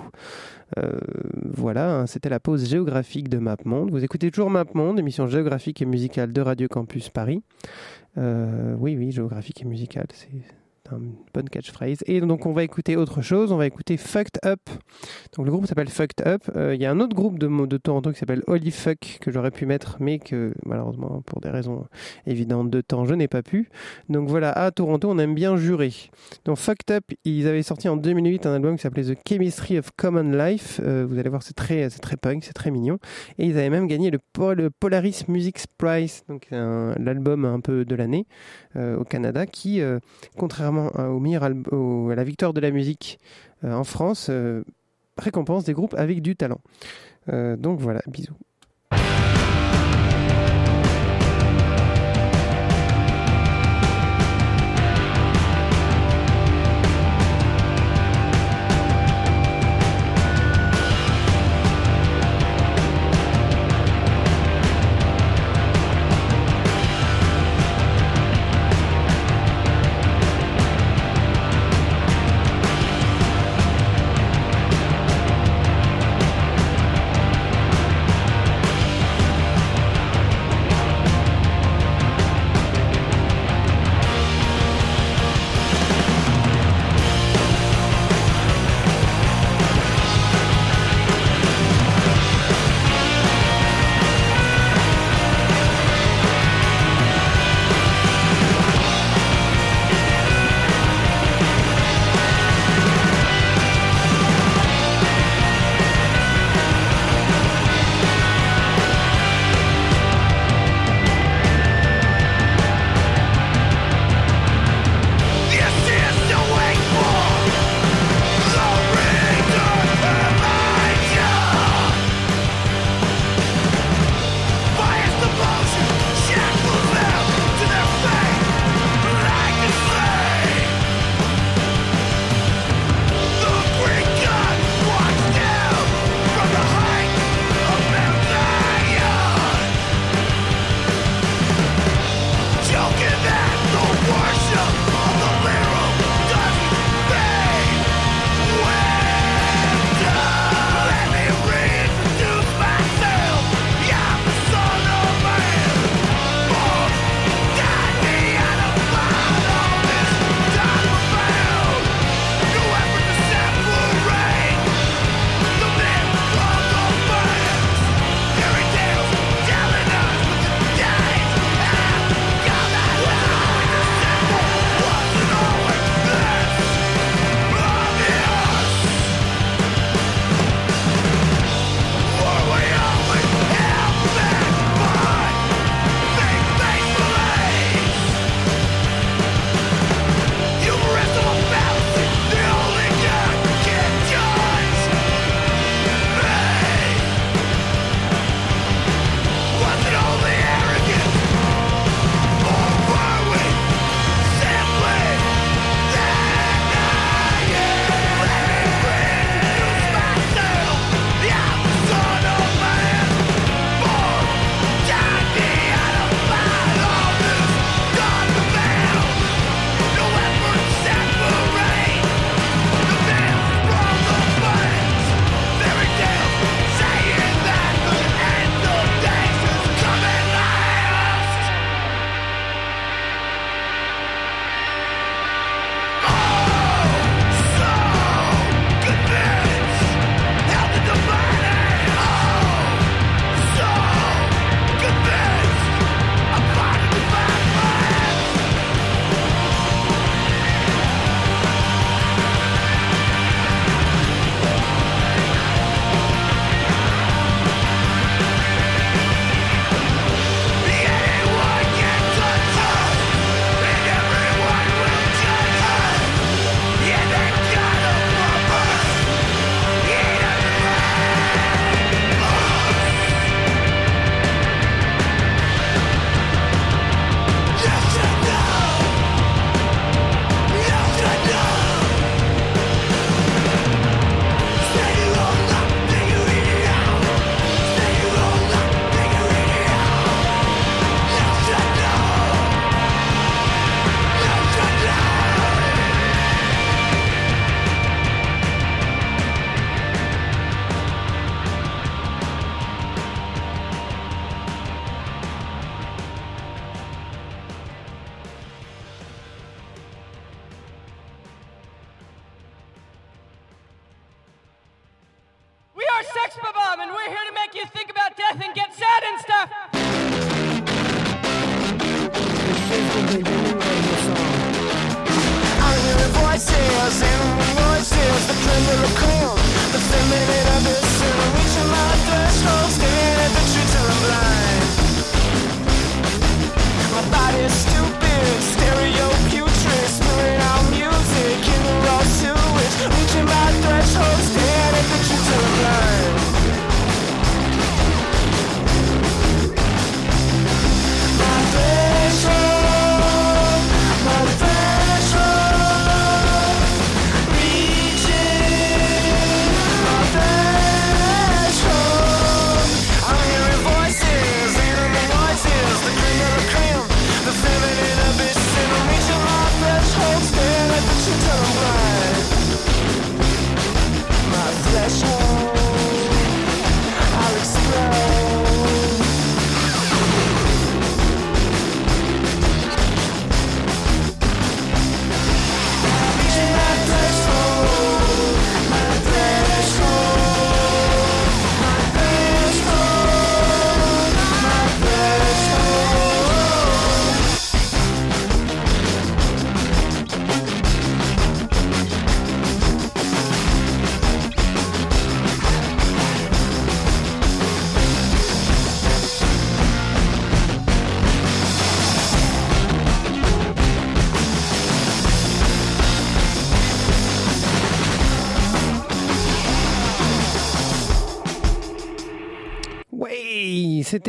Euh, 0.77 0.99
voilà, 1.45 1.91
hein, 1.91 2.05
c'était 2.05 2.29
la 2.29 2.39
pause 2.39 2.69
géographique 2.69 3.27
de 3.27 3.39
MapMonde. 3.39 3.89
Vous 3.89 4.03
écoutez 4.03 4.29
toujours 4.29 4.51
MapMonde, 4.51 4.99
émission 4.99 5.25
géographique 5.25 5.81
et 5.81 5.85
musicale 5.85 6.31
de 6.31 6.41
Radio 6.41 6.67
Campus 6.67 7.09
Paris. 7.09 7.41
Euh, 8.17 8.75
oui, 8.77 8.95
oui, 8.97 9.11
géographique 9.11 9.61
et 9.61 9.65
musicale, 9.65 10.07
c'est 10.13 10.29
une 10.93 11.15
bonne 11.33 11.49
catchphrase. 11.49 11.99
Et 12.05 12.21
donc 12.21 12.45
on 12.45 12.53
va 12.53 12.63
écouter 12.63 12.95
autre 12.95 13.21
chose, 13.21 13.51
on 13.51 13.57
va 13.57 13.65
écouter 13.67 13.97
Fucked 13.97 14.39
Up. 14.45 14.59
Donc 15.35 15.45
le 15.45 15.51
groupe 15.51 15.65
s'appelle 15.65 15.89
Fucked 15.89 16.25
Up. 16.27 16.43
Euh, 16.55 16.75
Il 16.75 16.81
y 16.81 16.85
a 16.85 16.91
un 16.91 16.99
autre 16.99 17.15
groupe 17.15 17.37
de, 17.39 17.47
de 17.65 17.77
Toronto 17.77 18.11
qui 18.11 18.19
s'appelle 18.19 18.43
Holy 18.47 18.71
Fuck 18.71 19.17
que 19.21 19.31
j'aurais 19.31 19.51
pu 19.51 19.65
mettre, 19.65 19.97
mais 19.99 20.19
que 20.19 20.53
malheureusement 20.65 21.21
pour 21.25 21.41
des 21.41 21.49
raisons 21.49 21.85
évidentes 22.25 22.69
de 22.69 22.81
temps, 22.81 23.05
je 23.05 23.13
n'ai 23.13 23.27
pas 23.27 23.41
pu. 23.43 23.69
Donc 24.09 24.29
voilà, 24.29 24.51
à 24.51 24.71
Toronto, 24.71 25.09
on 25.09 25.17
aime 25.19 25.35
bien 25.35 25.57
jurer. 25.57 25.93
Donc 26.45 26.57
Fucked 26.57 26.91
Up, 26.95 27.03
ils 27.25 27.47
avaient 27.47 27.63
sorti 27.63 27.89
en 27.89 27.97
2008 27.97 28.45
un 28.45 28.53
album 28.55 28.75
qui 28.75 28.83
s'appelait 28.83 29.03
The 29.03 29.17
Chemistry 29.27 29.77
of 29.79 29.89
Common 29.95 30.31
Life. 30.31 30.79
Euh, 30.83 31.05
vous 31.07 31.17
allez 31.19 31.29
voir, 31.29 31.43
c'est 31.43 31.53
très, 31.55 31.89
très 31.89 32.17
punk, 32.17 32.43
c'est 32.43 32.53
très 32.53 32.71
mignon. 32.71 32.99
Et 33.37 33.45
ils 33.45 33.57
avaient 33.57 33.69
même 33.69 33.87
gagné 33.87 34.11
le, 34.11 34.19
Pol- 34.33 34.69
Polaris 34.79 35.25
Music 35.27 35.57
Prize, 35.77 36.23
donc 36.29 36.47
l'album 36.51 37.45
un 37.45 37.59
peu 37.59 37.85
de 37.85 37.95
l'année 37.95 38.25
euh, 38.75 38.97
au 38.97 39.03
Canada, 39.03 39.45
qui, 39.45 39.81
contrairement 40.37 40.78
à- 40.87 41.09
au 41.09 41.19
meilleur 41.19 41.43
à 41.43 41.49
la 41.49 42.23
victoire 42.23 42.53
de 42.53 42.59
la 42.61 42.71
musique 42.71 43.19
euh, 43.63 43.73
en 43.73 43.83
France, 43.83 44.27
euh, 44.29 44.63
récompense 45.17 45.63
des 45.65 45.73
groupes 45.73 45.95
avec 45.97 46.21
du 46.21 46.35
talent. 46.35 46.59
Euh, 47.29 47.55
donc 47.57 47.79
voilà, 47.79 48.01
bisous. 48.07 48.33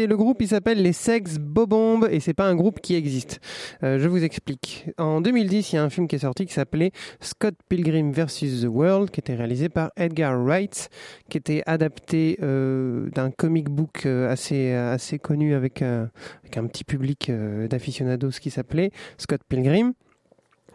Le 0.06 0.16
groupe, 0.16 0.40
il 0.40 0.48
s'appelle 0.48 0.80
les 0.80 0.92
Sex 0.92 1.38
Bobombes 1.38 2.08
et 2.10 2.20
c'est 2.20 2.32
pas 2.32 2.48
un 2.48 2.54
groupe 2.54 2.80
qui 2.80 2.94
existe. 2.94 3.40
Euh, 3.82 3.98
je 3.98 4.08
vous 4.08 4.24
explique. 4.24 4.86
En 4.98 5.20
2010, 5.20 5.72
il 5.72 5.76
y 5.76 5.78
a 5.78 5.82
un 5.82 5.90
film 5.90 6.08
qui 6.08 6.16
est 6.16 6.20
sorti 6.20 6.46
qui 6.46 6.54
s'appelait 6.54 6.90
Scott 7.20 7.54
Pilgrim 7.68 8.10
vs. 8.10 8.62
The 8.62 8.68
World, 8.68 9.10
qui 9.10 9.20
était 9.20 9.34
réalisé 9.34 9.68
par 9.68 9.90
Edgar 9.96 10.42
Wright, 10.42 10.88
qui 11.28 11.36
était 11.36 11.62
adapté 11.66 12.38
euh, 12.42 13.10
d'un 13.10 13.30
comic 13.30 13.68
book 13.68 14.06
euh, 14.06 14.30
assez, 14.30 14.72
assez 14.72 15.18
connu 15.18 15.54
avec, 15.54 15.82
avec 15.82 16.56
un 16.56 16.66
petit 16.66 16.84
public 16.84 17.30
d'aficionados 17.68 18.30
qui 18.40 18.50
s'appelait 18.50 18.92
Scott 19.18 19.42
Pilgrim, 19.48 19.92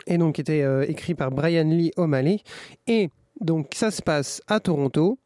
et 0.07 0.17
donc 0.17 0.36
qui 0.36 0.41
était 0.41 0.63
écrit 0.88 1.15
par 1.15 1.32
Brian 1.32 1.63
Lee 1.63 1.91
O'Malley. 1.97 2.41
Et 2.88 3.09
donc 3.41 3.71
ça 3.73 3.91
se 3.91 4.01
passe 4.01 4.41
à 4.47 4.59
Toronto, 4.59 5.17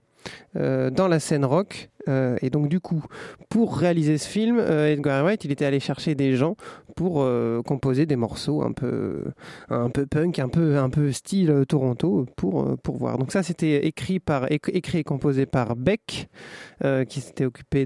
dans 0.56 1.08
la 1.10 1.20
scène 1.20 1.44
rock. 1.44 1.89
Euh, 2.08 2.38
et 2.42 2.50
donc 2.50 2.70
du 2.70 2.80
coup, 2.80 3.04
pour 3.50 3.78
réaliser 3.78 4.18
ce 4.18 4.28
film, 4.28 4.58
euh, 4.60 4.92
Edgar 4.92 5.24
Wright, 5.24 5.44
il 5.46 5.52
était 5.52 5.66
allé 5.66 5.80
chercher 5.80 6.16
des 6.16 6.36
gens 6.36 6.56
pour 6.96 7.22
euh, 7.22 7.62
composer 7.62 8.06
des 8.06 8.16
morceaux 8.16 8.62
un 8.62 8.72
peu, 8.72 9.26
un 9.70 9.90
peu 9.90 10.06
punk, 10.06 10.40
un 10.40 10.50
peu, 10.50 10.78
un 10.78 10.90
peu 10.90 11.12
style 11.12 11.66
Toronto 11.68 12.26
pour 12.36 12.78
pour 12.84 12.98
voir. 12.98 13.18
Donc 13.18 13.32
ça, 13.32 13.44
c'était 13.44 13.86
écrit 13.86 14.20
écrit 14.50 15.00
et 15.00 15.04
composé 15.04 15.46
par 15.46 15.76
Beck, 15.76 16.30
qui 17.08 17.22
s'était 17.22 17.46
occupé 17.46 17.86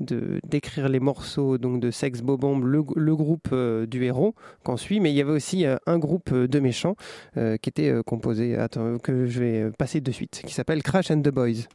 d'écrire 0.00 0.88
les 0.88 1.00
morceaux 1.00 1.58
donc 1.58 1.80
de 1.80 1.90
Sex 1.90 2.22
Bobomb, 2.22 2.60
le, 2.60 2.82
le 2.96 3.16
groupe 3.16 3.54
du 3.86 4.04
héros 4.04 4.34
qu'on 4.64 4.76
suit. 4.76 5.00
Mais 5.00 5.10
il 5.10 5.16
y 5.16 5.20
avait 5.20 5.32
aussi 5.32 5.64
un 5.86 5.98
groupe 5.98 6.32
de 6.32 6.60
méchants 6.60 6.96
qui 7.34 7.68
était 7.68 7.94
composé, 8.06 8.56
attends, 8.56 8.98
que 8.98 9.26
je 9.26 9.40
vais 9.40 9.70
passer 9.78 10.00
de 10.00 10.10
suite, 10.10 10.42
qui 10.46 10.54
s'appelle 10.54 10.82
Crash 10.82 11.10
and 11.10 11.22
the 11.22 11.30
Boys. 11.30 11.66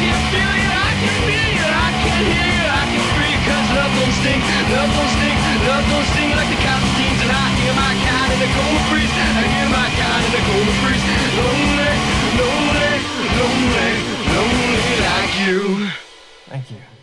Can 0.00 0.16
feel 0.32 0.54
you, 0.56 0.72
I 0.72 0.92
can 0.96 1.14
feel 1.28 1.48
you, 1.52 1.66
I 1.68 1.88
can 2.00 2.24
hear 2.24 2.48
you, 2.48 2.64
I 2.64 2.84
can 2.88 3.04
free 3.12 3.36
love 3.76 3.92
don't 4.00 4.14
sting, 4.16 4.40
love 4.72 4.90
don't 4.96 5.12
sting, 5.20 5.38
love 5.68 5.84
don't 5.84 6.06
sting 6.16 6.30
like 6.32 6.48
the 6.48 6.60
cockatoos, 6.64 7.20
and 7.20 7.32
I 7.32 7.46
hear 7.60 7.74
my 7.76 7.92
kind 8.00 8.30
in 8.32 8.40
a 8.40 8.48
coma 8.56 8.80
freeze, 8.88 9.12
I 9.12 9.44
hear 9.44 9.68
my 9.68 9.88
kind 10.00 10.24
in 10.24 10.32
a 10.32 10.42
coma 10.48 10.74
freeze, 10.80 11.04
lonely, 11.36 11.92
lonely, 12.40 12.92
lonely, 13.36 13.90
lonely 14.32 14.96
like 15.04 15.34
you. 15.44 16.09
Thank 16.50 16.72
you. 16.72 16.99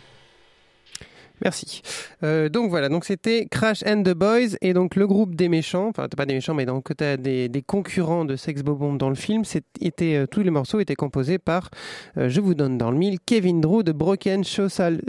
Merci. 1.42 1.82
Euh, 2.24 2.48
donc 2.48 2.70
voilà, 2.70 2.88
donc 2.88 3.04
c'était 3.04 3.46
Crash 3.46 3.84
and 3.86 4.02
the 4.02 4.14
Boys 4.14 4.56
et 4.60 4.72
donc 4.72 4.96
le 4.96 5.06
groupe 5.06 5.36
des 5.36 5.48
méchants, 5.48 5.88
enfin 5.88 6.08
pas 6.08 6.26
des 6.26 6.34
méchants 6.34 6.54
mais 6.54 6.66
donc 6.66 6.90
t'as 6.96 7.16
des, 7.16 7.48
concurrents 7.66 8.24
de 8.24 8.34
Sex 8.36 8.62
Bobomb 8.62 8.94
dans 8.94 9.08
le 9.08 9.14
film, 9.14 9.44
c'était 9.44 10.16
euh, 10.16 10.26
tous 10.26 10.42
les 10.42 10.50
morceaux 10.50 10.80
étaient 10.80 10.96
composés 10.96 11.38
par, 11.38 11.70
euh, 12.16 12.28
je 12.28 12.40
vous 12.40 12.54
donne 12.54 12.76
dans 12.76 12.90
le 12.90 12.96
mille, 12.96 13.18
Kevin 13.24 13.60
Drew 13.60 13.82
de 13.82 13.92
Broken 13.92 14.42
Social, 14.42 15.00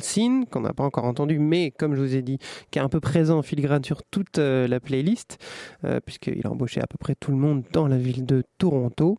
Scene 0.00 0.44
qu'on 0.50 0.60
n'a 0.60 0.72
pas 0.72 0.84
encore 0.84 1.04
entendu 1.04 1.38
mais 1.38 1.70
comme 1.70 1.94
je 1.94 2.00
vous 2.00 2.14
ai 2.14 2.22
dit, 2.22 2.38
qui 2.70 2.78
est 2.78 2.82
un 2.82 2.88
peu 2.88 3.00
présent 3.00 3.38
en 3.38 3.42
filigrane 3.42 3.84
sur 3.84 4.02
toute 4.02 4.38
la 4.38 4.80
playlist 4.80 5.38
puisqu'il 6.04 6.46
a 6.46 6.50
embauché 6.50 6.80
à 6.80 6.86
peu 6.86 6.96
près 6.98 7.14
tout 7.14 7.30
le 7.30 7.36
monde 7.36 7.62
dans 7.72 7.86
la 7.86 7.96
ville 7.96 8.26
de 8.26 8.42
Toronto. 8.58 9.18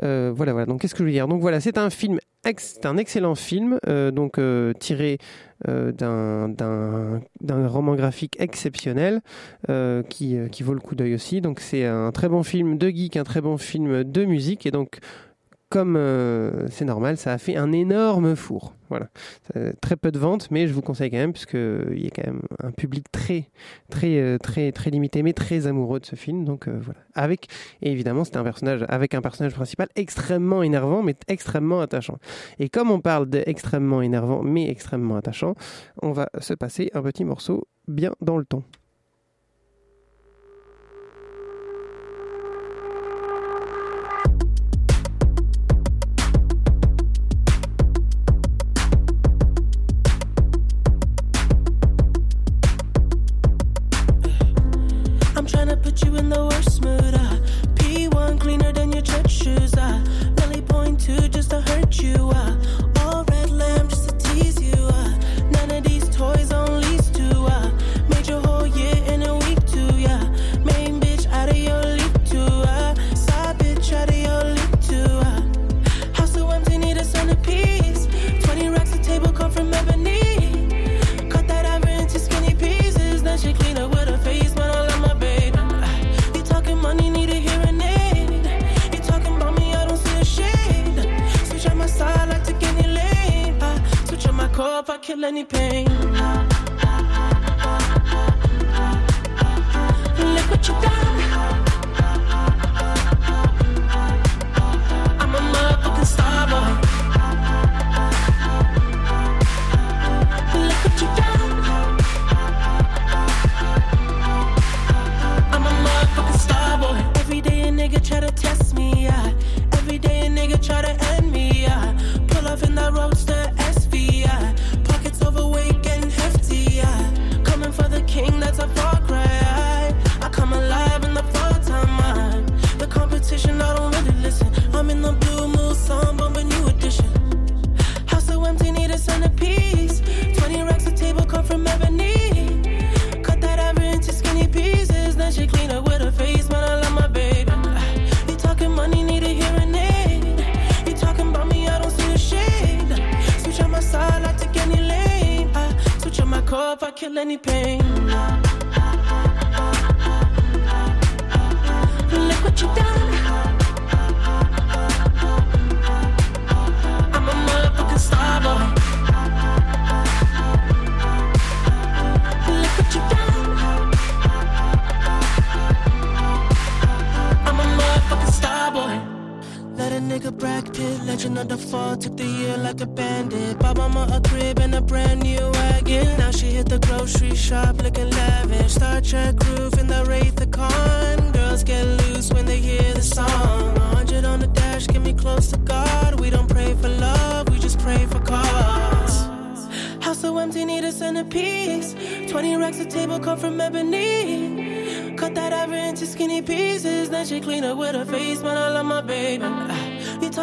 Voilà, 0.00 0.52
voilà. 0.52 0.66
Donc, 0.66 0.80
qu'est-ce 0.80 0.94
que 0.94 1.00
je 1.00 1.04
veux 1.04 1.12
dire? 1.12 1.28
Donc, 1.28 1.40
voilà, 1.40 1.60
c'est 1.60 1.78
un 1.78 1.90
film, 1.90 2.18
c'est 2.56 2.86
un 2.86 2.96
excellent 2.96 3.34
film, 3.34 3.78
donc 4.12 4.40
tiré 4.78 5.18
d'un 5.66 6.48
d'un 6.48 7.20
d'un 7.40 7.66
roman 7.66 7.94
graphique 7.94 8.36
exceptionnel 8.38 9.20
euh, 9.68 10.02
qui 10.02 10.36
euh, 10.36 10.48
qui 10.48 10.62
vaut 10.62 10.74
le 10.74 10.80
coup 10.80 10.94
d'œil 10.94 11.14
aussi. 11.14 11.40
Donc, 11.40 11.60
c'est 11.60 11.84
un 11.84 12.12
très 12.12 12.28
bon 12.28 12.42
film 12.42 12.78
de 12.78 12.88
geek, 12.88 13.16
un 13.16 13.24
très 13.24 13.40
bon 13.40 13.58
film 13.58 14.04
de 14.04 14.24
musique, 14.24 14.66
et 14.66 14.70
donc 14.70 14.98
comme 15.68 15.96
euh, 15.96 16.66
c'est 16.70 16.84
normal, 16.84 17.16
ça 17.16 17.32
a 17.32 17.38
fait 17.38 17.56
un 17.56 17.72
énorme 17.72 18.36
four. 18.36 18.74
Voilà, 18.88 19.08
Euh, 19.56 19.72
très 19.82 19.96
peu 19.96 20.10
de 20.10 20.18
ventes, 20.18 20.50
mais 20.50 20.66
je 20.66 20.72
vous 20.72 20.80
conseille 20.80 21.10
quand 21.10 21.18
même 21.18 21.32
puisque 21.32 21.54
il 21.54 22.02
y 22.02 22.06
a 22.06 22.10
quand 22.10 22.26
même 22.26 22.42
un 22.62 22.70
public 22.70 23.04
très, 23.12 23.50
très, 23.90 24.18
euh, 24.18 24.38
très, 24.38 24.72
très 24.72 24.90
limité, 24.90 25.22
mais 25.22 25.34
très 25.34 25.66
amoureux 25.66 26.00
de 26.00 26.06
ce 26.06 26.16
film. 26.16 26.44
Donc 26.44 26.68
euh, 26.68 26.78
voilà, 26.80 27.00
avec 27.14 27.48
et 27.82 27.92
évidemment 27.92 28.24
c'est 28.24 28.36
un 28.36 28.44
personnage 28.44 28.84
avec 28.88 29.14
un 29.14 29.20
personnage 29.20 29.54
principal 29.54 29.88
extrêmement 29.94 30.62
énervant, 30.62 31.02
mais 31.02 31.16
extrêmement 31.28 31.80
attachant. 31.80 32.18
Et 32.58 32.70
comme 32.70 32.90
on 32.90 33.00
parle 33.00 33.28
d'extrêmement 33.28 34.00
énervant, 34.00 34.42
mais 34.42 34.70
extrêmement 34.70 35.16
attachant, 35.16 35.54
on 36.02 36.12
va 36.12 36.30
se 36.40 36.54
passer 36.54 36.90
un 36.94 37.02
petit 37.02 37.24
morceau 37.24 37.66
bien 37.88 38.12
dans 38.22 38.38
le 38.38 38.44
ton. 38.44 38.62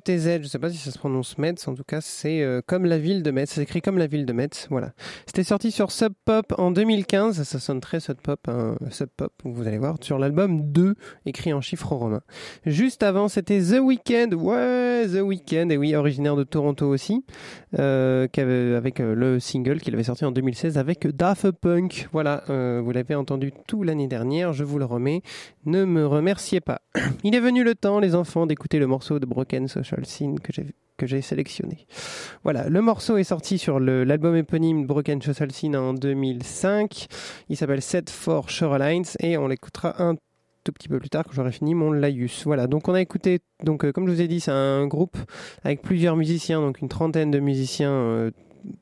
M-E-T-Z. 0.00 0.42
Je 0.42 0.48
sais 0.48 0.58
pas 0.58 0.70
si 0.70 0.78
ça 0.78 0.90
se 0.90 0.98
prononce 0.98 1.36
Metz. 1.36 1.68
En 1.68 1.74
tout 1.74 1.84
cas, 1.84 2.00
c'est 2.00 2.42
euh, 2.42 2.62
comme 2.64 2.84
la 2.84 2.98
ville 2.98 3.22
de 3.22 3.30
Metz. 3.30 3.50
C'est 3.50 3.62
écrit 3.62 3.82
comme 3.82 3.98
la 3.98 4.06
ville 4.06 4.24
de 4.24 4.32
Metz. 4.32 4.66
Voilà. 4.70 4.92
C'était 5.26 5.44
sorti 5.44 5.70
sur 5.70 5.90
Sub 5.90 6.12
Pop 6.24 6.54
en 6.56 6.70
2015. 6.70 7.42
Ça 7.42 7.58
sonne 7.58 7.80
très 7.80 8.00
Sub 8.00 8.16
Pop, 8.18 8.40
hein, 8.48 8.76
Sub 8.90 9.08
Pop. 9.14 9.32
Vous 9.44 9.66
allez 9.66 9.78
voir 9.78 9.96
sur 10.00 10.18
l'album 10.18 10.72
2, 10.72 10.94
écrit 11.26 11.52
en 11.52 11.60
chiffres 11.60 11.92
romains. 11.92 12.22
Juste 12.64 13.02
avant, 13.02 13.28
c'était 13.28 13.60
The 13.60 13.80
Weeknd. 13.80 14.32
Ouais, 14.32 15.06
The 15.06 15.20
Weeknd. 15.20 15.68
Et 15.70 15.76
oui, 15.76 15.94
originaire 15.94 16.36
de 16.36 16.44
Toronto 16.44 16.88
aussi, 16.88 17.24
euh, 17.78 18.26
avec 18.76 19.00
euh, 19.00 19.14
le 19.14 19.38
single 19.38 19.80
qu'il 19.80 19.94
avait 19.94 20.04
sorti 20.04 20.24
en 20.24 20.30
2016 20.30 20.78
avec 20.78 21.06
Daft 21.08 21.50
Punk. 21.52 22.08
Voilà. 22.12 22.44
vous 22.48 22.90
l'avez 22.90 23.14
entendu 23.14 23.52
tout 23.66 23.82
l'année 23.82 24.08
dernière. 24.08 24.52
Je 24.52 24.64
vous 24.64 24.78
le 24.78 24.84
remets. 24.84 25.22
Ne 25.66 25.84
me 25.84 26.06
remerciez 26.06 26.60
pas. 26.60 26.80
Il 27.22 27.34
est 27.34 27.40
venu 27.40 27.64
le 27.64 27.74
temps, 27.74 28.00
les 28.00 28.14
enfants, 28.14 28.46
d'écouter 28.46 28.78
le 28.78 28.86
morceau 28.86 29.18
de 29.18 29.26
Broken 29.26 29.68
Social 29.68 29.89
Que 29.96 30.52
j'ai 30.52 30.66
que 31.00 31.06
j'ai 31.06 31.22
sélectionné. 31.22 31.86
Voilà, 32.44 32.68
le 32.68 32.82
morceau 32.82 33.16
est 33.16 33.24
sorti 33.24 33.56
sur 33.56 33.80
l'album 33.80 34.36
éponyme 34.36 34.86
Broken 34.86 35.20
Scene 35.22 35.74
en 35.74 35.94
2005. 35.94 37.06
Il 37.48 37.56
s'appelle 37.56 37.80
Set 37.80 38.10
for 38.10 38.50
Shorelines 38.50 39.06
et 39.20 39.38
on 39.38 39.48
l'écoutera 39.48 40.02
un 40.02 40.16
tout 40.62 40.72
petit 40.72 40.88
peu 40.88 40.98
plus 40.98 41.08
tard 41.08 41.24
quand 41.24 41.32
j'aurai 41.32 41.52
fini 41.52 41.74
mon 41.74 41.90
laïus. 41.90 42.44
Voilà, 42.44 42.66
donc 42.66 42.86
on 42.86 42.92
a 42.92 43.00
écouté, 43.00 43.40
donc 43.64 43.84
euh, 43.84 43.92
comme 43.92 44.06
je 44.06 44.12
vous 44.12 44.20
ai 44.20 44.28
dit, 44.28 44.40
c'est 44.40 44.50
un 44.50 44.86
groupe 44.86 45.16
avec 45.64 45.80
plusieurs 45.80 46.16
musiciens, 46.16 46.60
donc 46.60 46.82
une 46.82 46.90
trentaine 46.90 47.30
de 47.30 47.38
musiciens. 47.38 47.92
euh, 47.92 48.30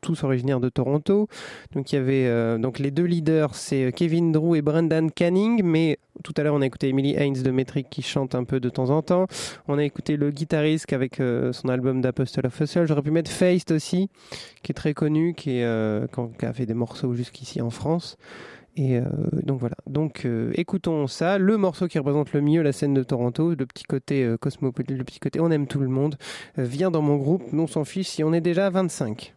tous 0.00 0.24
originaires 0.24 0.60
de 0.60 0.68
Toronto. 0.68 1.28
Donc 1.74 1.92
il 1.92 1.96
y 1.96 1.98
avait 1.98 2.26
euh, 2.26 2.58
donc 2.58 2.78
les 2.78 2.90
deux 2.90 3.04
leaders, 3.04 3.54
c'est 3.54 3.86
euh, 3.86 3.90
Kevin 3.90 4.32
Drew 4.32 4.56
et 4.56 4.62
Brendan 4.62 5.10
Canning, 5.10 5.62
mais 5.64 5.98
tout 6.22 6.34
à 6.36 6.42
l'heure 6.42 6.54
on 6.54 6.62
a 6.62 6.66
écouté 6.66 6.88
Emily 6.88 7.14
Haynes 7.16 7.42
de 7.42 7.50
Metric 7.50 7.88
qui 7.90 8.02
chante 8.02 8.34
un 8.34 8.44
peu 8.44 8.60
de 8.60 8.68
temps 8.68 8.90
en 8.90 9.02
temps. 9.02 9.26
On 9.66 9.78
a 9.78 9.84
écouté 9.84 10.16
le 10.16 10.30
guitariste 10.30 10.92
avec 10.92 11.20
euh, 11.20 11.52
son 11.52 11.68
album 11.68 12.00
d'Apostle 12.00 12.46
of 12.46 12.60
Hustle. 12.60 12.86
J'aurais 12.86 13.02
pu 13.02 13.10
mettre 13.10 13.30
Faced 13.30 13.72
aussi, 13.72 14.08
qui 14.62 14.72
est 14.72 14.74
très 14.74 14.94
connu, 14.94 15.34
qui, 15.34 15.62
a 15.62 16.52
fait 16.52 16.66
des 16.66 16.74
morceaux 16.74 17.14
jusqu'ici 17.14 17.60
en 17.60 17.70
France. 17.70 18.16
Et 18.76 19.00
donc 19.42 19.58
voilà. 19.58 19.74
Donc 19.88 20.26
écoutons 20.54 21.08
ça. 21.08 21.38
Le 21.38 21.56
morceau 21.56 21.88
qui 21.88 21.98
représente 21.98 22.32
le 22.32 22.40
mieux 22.40 22.62
la 22.62 22.70
scène 22.70 22.94
de 22.94 23.02
Toronto, 23.02 23.50
le 23.50 23.66
petit 23.66 23.82
côté 23.82 24.34
cosmopolite, 24.40 24.96
le 24.96 25.02
petit 25.02 25.18
côté 25.18 25.40
on 25.40 25.50
aime 25.50 25.66
tout 25.66 25.80
le 25.80 25.88
monde, 25.88 26.16
vient 26.56 26.90
dans 26.90 27.02
mon 27.02 27.16
groupe. 27.16 27.42
On 27.52 27.66
s'en 27.66 27.84
fiche 27.84 28.06
si 28.06 28.22
on 28.22 28.32
est 28.32 28.40
déjà 28.40 28.66
à 28.66 28.70
25. 28.70 29.34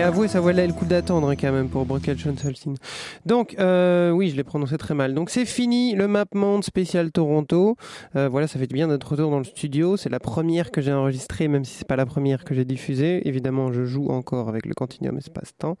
Avouer, 0.00 0.28
ça 0.28 0.40
valait 0.40 0.66
le 0.66 0.72
coup 0.72 0.84
d'attendre 0.84 1.28
hein, 1.28 1.36
quand 1.36 1.52
même 1.52 1.68
pour 1.68 1.84
Broken 1.84 2.16
Consulting. 2.16 2.76
Donc, 3.26 3.56
euh, 3.58 4.10
oui, 4.10 4.30
je 4.30 4.36
l'ai 4.36 4.44
prononcé 4.44 4.78
très 4.78 4.94
mal. 4.94 5.14
Donc, 5.14 5.28
c'est 5.28 5.44
fini 5.44 5.94
le 5.94 6.08
Map 6.08 6.24
Monde 6.34 6.64
spécial 6.64 7.10
Toronto. 7.12 7.76
Euh, 8.16 8.28
voilà, 8.28 8.46
ça 8.46 8.58
fait 8.58 8.66
du 8.66 8.74
bien 8.74 8.88
d'être 8.88 9.04
retour 9.04 9.30
dans 9.30 9.38
le 9.38 9.44
studio. 9.44 9.96
C'est 9.96 10.08
la 10.08 10.20
première 10.20 10.70
que 10.70 10.80
j'ai 10.80 10.92
enregistrée, 10.92 11.48
même 11.48 11.64
si 11.64 11.74
c'est 11.74 11.86
pas 11.86 11.96
la 11.96 12.06
première 12.06 12.44
que 12.44 12.54
j'ai 12.54 12.64
diffusée. 12.64 13.26
Évidemment, 13.28 13.72
je 13.72 13.84
joue 13.84 14.08
encore 14.08 14.48
avec 14.48 14.66
le 14.66 14.74
Continuum 14.74 15.18
Espace-Temps. 15.18 15.76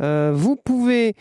Euh, 0.00 0.32
vous 0.34 0.56
pouvez 0.56 1.14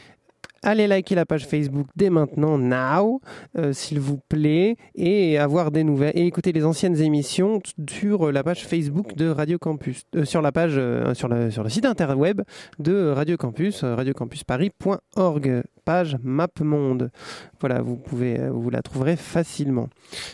Allez 0.66 0.88
liker 0.88 1.14
la 1.14 1.28
page 1.28 1.46
Facebook 1.46 1.86
dès 1.96 2.10
maintenant, 2.10 2.58
now, 2.58 3.22
euh, 3.56 3.72
s'il 3.72 4.00
vous 4.00 4.18
plaît, 4.18 4.78
et 4.96 5.38
avoir 5.38 5.70
des 5.70 5.84
nouvelles 5.84 6.14
et 6.16 6.26
écouter 6.26 6.52
les 6.54 6.66
anciennes 6.66 7.00
émissions 7.00 7.62
sur 7.88 8.32
la 8.32 8.44
page 8.44 8.66
Facebook 8.66 9.16
de 9.16 9.30
Radio 9.30 9.60
Campus, 9.60 10.06
euh, 10.16 10.26
sur 10.26 10.42
la 10.42 10.52
page, 10.52 10.74
euh, 10.78 11.14
sur, 11.14 11.28
le, 11.28 11.52
sur 11.52 11.62
le 11.62 11.70
site 11.70 11.86
interweb 11.86 12.42
de 12.80 13.10
Radio 13.10 13.38
Campus, 13.38 13.84
euh, 13.84 13.94
radiocampusparis.org, 13.94 15.64
page 15.86 16.18
MapMonde. 16.24 17.12
Voilà, 17.60 17.84
vous 17.84 17.96
pouvez, 17.96 18.40
euh, 18.40 18.50
vous 18.50 18.72
la 18.72 18.82
trouverez 18.82 19.18
facilement. 19.18 19.90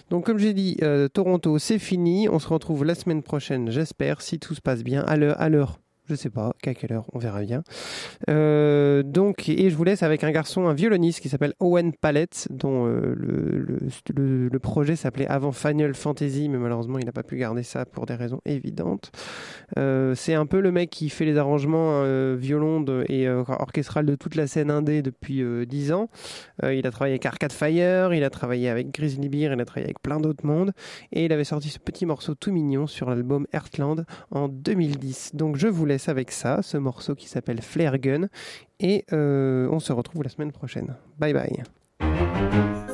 Donc, 0.10 0.26
comme 0.26 0.38
j'ai 0.38 0.54
dit, 0.54 0.78
euh, 0.82 1.10
Toronto, 1.10 1.60
c'est 1.60 1.78
fini. 1.78 2.30
On 2.30 2.40
se 2.40 2.48
retrouve 2.48 2.86
la 2.86 2.96
semaine 2.96 3.22
prochaine, 3.22 3.70
j'espère, 3.70 4.22
si 4.22 4.40
tout 4.40 4.56
se 4.56 4.62
passe 4.62 4.82
bien, 4.82 5.02
à 5.02 5.18
l'heure. 5.18 5.78
Je 6.12 6.18
sais 6.18 6.30
pas 6.30 6.52
qu'à 6.62 6.74
quelle 6.74 6.92
heure, 6.92 7.06
on 7.14 7.20
verra 7.20 7.40
bien. 7.40 7.64
Euh, 8.30 9.02
donc, 9.02 9.48
et 9.48 9.70
je 9.70 9.76
vous 9.78 9.86
laisse 9.86 10.04
avec 10.04 10.26
un 10.26 10.32
garçon, 10.32 10.68
un 10.68 10.74
violoniste 10.74 11.22
qui 11.22 11.30
s'appelle 11.30 11.54
Owen 11.62 11.94
Pallet, 11.94 12.28
dont 12.50 12.86
euh, 12.86 13.16
le, 13.16 14.60
projet 14.60 14.98
s'appelait 14.98 15.28
avant 15.28 15.54
Final 15.54 15.96
Fantasy, 15.96 16.50
mais 16.50 16.58
malheureusement 16.58 17.00
il 17.00 17.06
n'a 17.06 17.14
pas 17.14 17.24
pu 17.24 17.38
garder 17.38 17.64
ça 17.64 17.86
pour 17.86 18.06
des 18.08 18.16
raisons 18.16 18.42
évidentes. 18.46 19.14
Euh, 19.78 20.14
c'est 20.14 20.34
un 20.34 20.46
peu 20.46 20.60
le 20.60 20.74
mec 20.74 20.90
qui 20.90 21.08
fait 21.08 21.24
les 21.24 21.38
arrangements 21.38 22.04
violon 22.36 22.82
de- 22.82 23.06
et 23.08 23.30
orchestral 23.30 24.06
de 24.06 24.16
toute 24.16 24.36
la 24.36 24.48
scène 24.48 24.70
indé 24.70 25.02
depuis 25.02 25.42
euh, 25.42 25.66
10 25.66 25.94
ans. 25.94 26.10
Il 26.62 26.86
a 26.86 26.92
travaillé 26.92 27.14
avec 27.14 27.26
Arcade 27.26 27.54
Fire, 27.54 28.14
il 28.14 28.26
a 28.26 28.30
travaillé 28.30 28.68
avec 28.68 28.92
Grizzly 28.94 29.30
Bear, 29.30 29.54
il 29.54 29.62
a 29.62 29.66
travaillé 29.66 29.86
avec 29.86 30.02
plein 30.02 30.20
d'autres 30.20 30.46
mondes, 30.46 30.74
et 31.14 31.24
il 31.24 31.32
avait 31.32 31.46
sorti 31.46 31.70
ce 31.70 31.80
petit 31.80 32.06
morceau 32.06 32.36
tout 32.36 32.52
mignon 32.52 32.86
sur 32.86 33.10
l'album 33.10 33.48
Earthland 33.54 34.04
en 34.30 34.50
2010. 34.50 35.32
Donc 35.36 35.56
je 35.56 35.68
vous 35.68 35.86
laisse 35.86 36.01
avec 36.10 36.32
ça, 36.32 36.62
ce 36.62 36.78
morceau 36.78 37.16
qui 37.16 37.28
s'appelle 37.28 37.62
Flare 37.62 37.98
Gun, 37.98 38.28
et 38.80 39.06
euh, 39.14 39.68
on 39.72 39.80
se 39.80 39.94
retrouve 39.94 40.24
la 40.24 40.30
semaine 40.30 40.52
prochaine. 40.52 40.96
Bye 41.20 41.34
bye. 41.34 42.91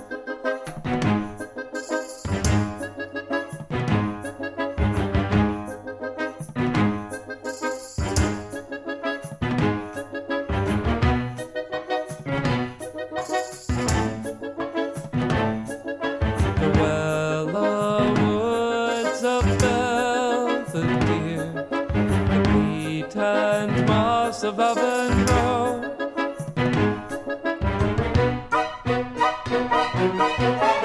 Música 30.13 30.76